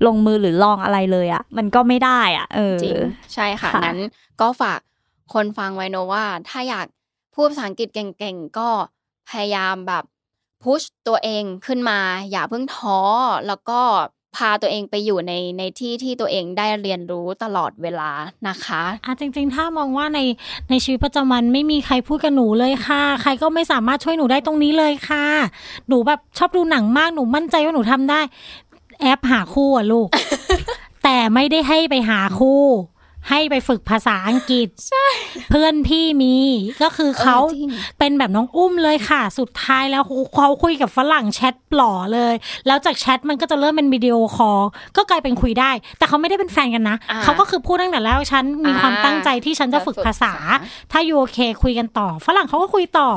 [0.06, 3.00] ลงมือหรือลองอะไรเลยอะมันก็ไม่ได้อะเออจริง
[3.34, 4.00] ใช่ค่ะนั้น
[4.42, 4.80] ก็ฝาก
[5.34, 6.88] คนฟังไว้นะว่า ถ้าอยาก
[7.36, 8.70] พูดภาษาอังกฤษเก่งๆก็
[9.30, 10.04] พยายามแบบ
[10.64, 12.00] พุชตัวเองขึ้นมา
[12.32, 13.00] อย่าเพิ่งท้อ
[13.48, 13.82] แล้วก็
[14.36, 18.12] พาตัวเองไปอยู่ในในที่ที่ตัวเองได้เรียนรู้ตลอดเวลา
[18.48, 20.20] นะคะอะจริง ๆ ถ้ามองว่าใน
[20.70, 25.26] ในชีวิตประจำวันไม่มีใครพูดกับหนูเลยค่ะ ใครก็ไม่สามารถช่วยหนูได้ตรงนี้เลยค่ะ
[25.88, 28.20] หนูแบบชอบดูหนังมากหนูมั่นใจว่าหนูทำได้
[29.02, 30.08] แอปหาคู่อะลูก
[31.04, 32.62] แต่ไม่ได้ให้ไปหาคู่
[33.30, 35.08] ให้ไปฝึกภาษาอังกฤษใช่
[35.50, 36.36] เพื่อนพี่มี
[36.84, 37.38] ก็คือเขา
[38.00, 40.04] เป็นแบบน้องอุ้มเลยค่ะ สุดท้ายแล้ว
[40.36, 42.34] เขาคุยกับฝรั่งแชทปล่อเลย
[42.68, 44.62] แล้วจากแชทมันก็จะเริ่มเป็นวิดีโอคอล
[44.98, 50.34] ก็กลายเป็นคุยได้ แต่เขาไม่ได้เป็นแฟนกันนะเขาก็คือพูดตั้งแต่แล้วฉันมีความตั้งใจที่ฉันจะฝึกภาษา
[50.92, 53.10] ถ้าอยู่โอเคคุยกันต่อ ฝรั่งเขาก็คุยต่อ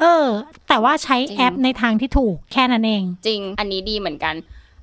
[0.00, 0.26] เออ
[0.68, 4.34] แต่ว่าใช้แอปในทางที่ถูกแค่นั้นเอง จริง อันนี้ดีเหมือนกัน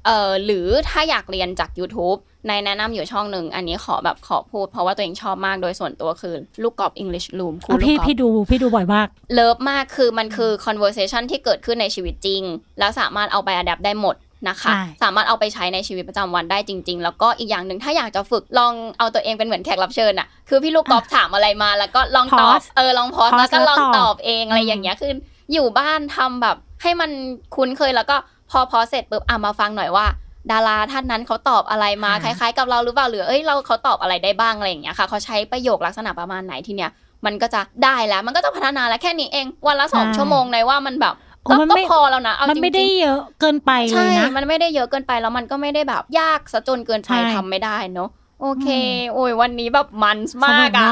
[0.08, 12.44] เออหรือถ้าอยากเรียนจาก YouTube ในแนะนำอยู่ช่องหนึ่ง อันนี้ขอแบบขอพูดเพราะว่าตัวเองชอบมากโดยส่วนตัวคือ ลูกกอล์ฟ English Room ครูลูกกอล์ฟพี่พี่ดูพี่ดูบ่อยมาก เลิฟมากคือมันคือ conversation ที่เกิดขึ้นในชีวิตจริง
[12.80, 14.16] แล้วสามารถเอาไปอัดแอปได้หมด
[14.50, 14.72] นะคะ
[15.04, 25.14] สามารถเอาไปใช้ในชีวิตประจำวันได้จริง ๆ แล้วก็อีกอย่างหนึ่งถ้าอยากจะฝึกลองเอาตัวเองเป็นเหมือนแขกรับเชิญอะคือพี่ลูกกอล์ฟถามอะไรมาแล้วก็ลองตอบเออลองพอสแล้วก็ลองตอบเองอะไรอย่างเงี้ยคือ
[25.54, 27.12] อยู่บ้านทำแบบให้มัน
[27.56, 28.18] คุ้นเคยแล้วก็
[28.52, 30.06] พอพอเสร็จปุ๊บอะมาฟังหน่อยว่า
[30.52, 36.92] ดาราท่านนั้นเขาตอบอะไรมาคล้ายๆ กับเราหรือเปล่าหรือเอ้ยเราเขาตอบอะไรได้บ้างอะไรอย่างเงี้ยค่ะเขาใช้ประโยคลักษณะประมาณไหนทีเนี้ย
[37.26, 41.16] มันก็จะได้แล้ว มันก็จะพัฒนาแล้วแค่นี้เองวันละสองชั่วโมงในว่ามันแบบ
[41.48, 48.10] ก็พอแล้วนะเอาจริงมันไม่ได้เยอะเกินไปเลยนะมันไม่ได้เยอะเกินไปแล้วมันก็ไม่ได้แบบยากซะจนเกินไปทำไม่ได้เนาะ
[48.42, 48.68] โอเค
[49.14, 50.90] โอ้ยวันนี้แบบมันมากอะ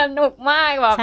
[0.00, 0.96] สนุกมากแบบ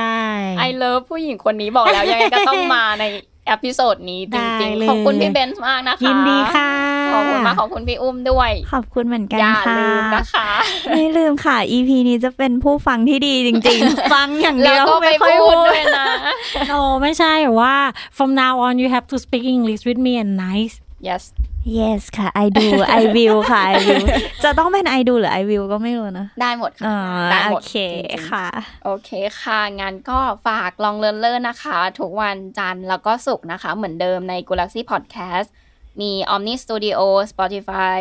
[0.60, 3.04] I love ผู้หญิงคนนี้บอกแล้วยังไงก็ต้องมาใน
[3.50, 6.72] episode นี้จริงๆ ขอบคุณพี่เบนซ์มากนะคะ ยินดีค่ะ
[7.14, 10.48] ขอบคุณมากขอบคุณพี่อุ้มด้วย ขอบคุณเหมือนกันค่ะอย่าลืมนะคะ
[10.90, 16.06] ไม่ลืมค่ะ EP นี้จะเป็นผู้ฟังที่ดีจริง ๆ ฟังอย่างเดียวไม่ค่อยพูดด้วยนะ
[16.70, 17.76] โอ้ไม่ใช่ว่า
[18.18, 20.76] from now on you have to speak English with me and nice
[21.10, 21.24] yes
[21.78, 22.68] yes ค่ะ I do
[23.00, 24.06] I will ค่ะ I will
[24.44, 26.86] จะต้องเป็น I do หรือ I will ก็ไม่รู้นะ ได้หมดค่ะ
[27.32, 27.76] ได้หมดโอเค
[28.30, 28.48] ค่ะ
[28.86, 29.10] โอเค
[29.42, 35.48] ค่ะงั้นก็ฝากลองเลินเลินนะคะ ทุกวันจันทร์แล้วก็ศุกร์นะคะ เหมือนเดิมใน Galaxy Podcast
[36.02, 37.00] มี Omni Studio
[37.32, 38.00] Spotify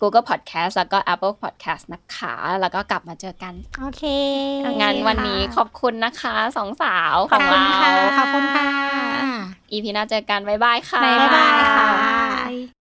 [0.00, 4.02] Google Podcast แล้วก็ Apple Podcast นะคะ แล้วก็กลับมาเจอกัน โอเค
[4.82, 8.68] งั้นวันนี้ขอบคุณนะคะสองสาวขอบคุณค่ะขอบคุณค่ะ
[9.70, 12.81] อีพีหน้าเจอกัน บ๊ายบายค่ะ บ๊ายบายค่ะ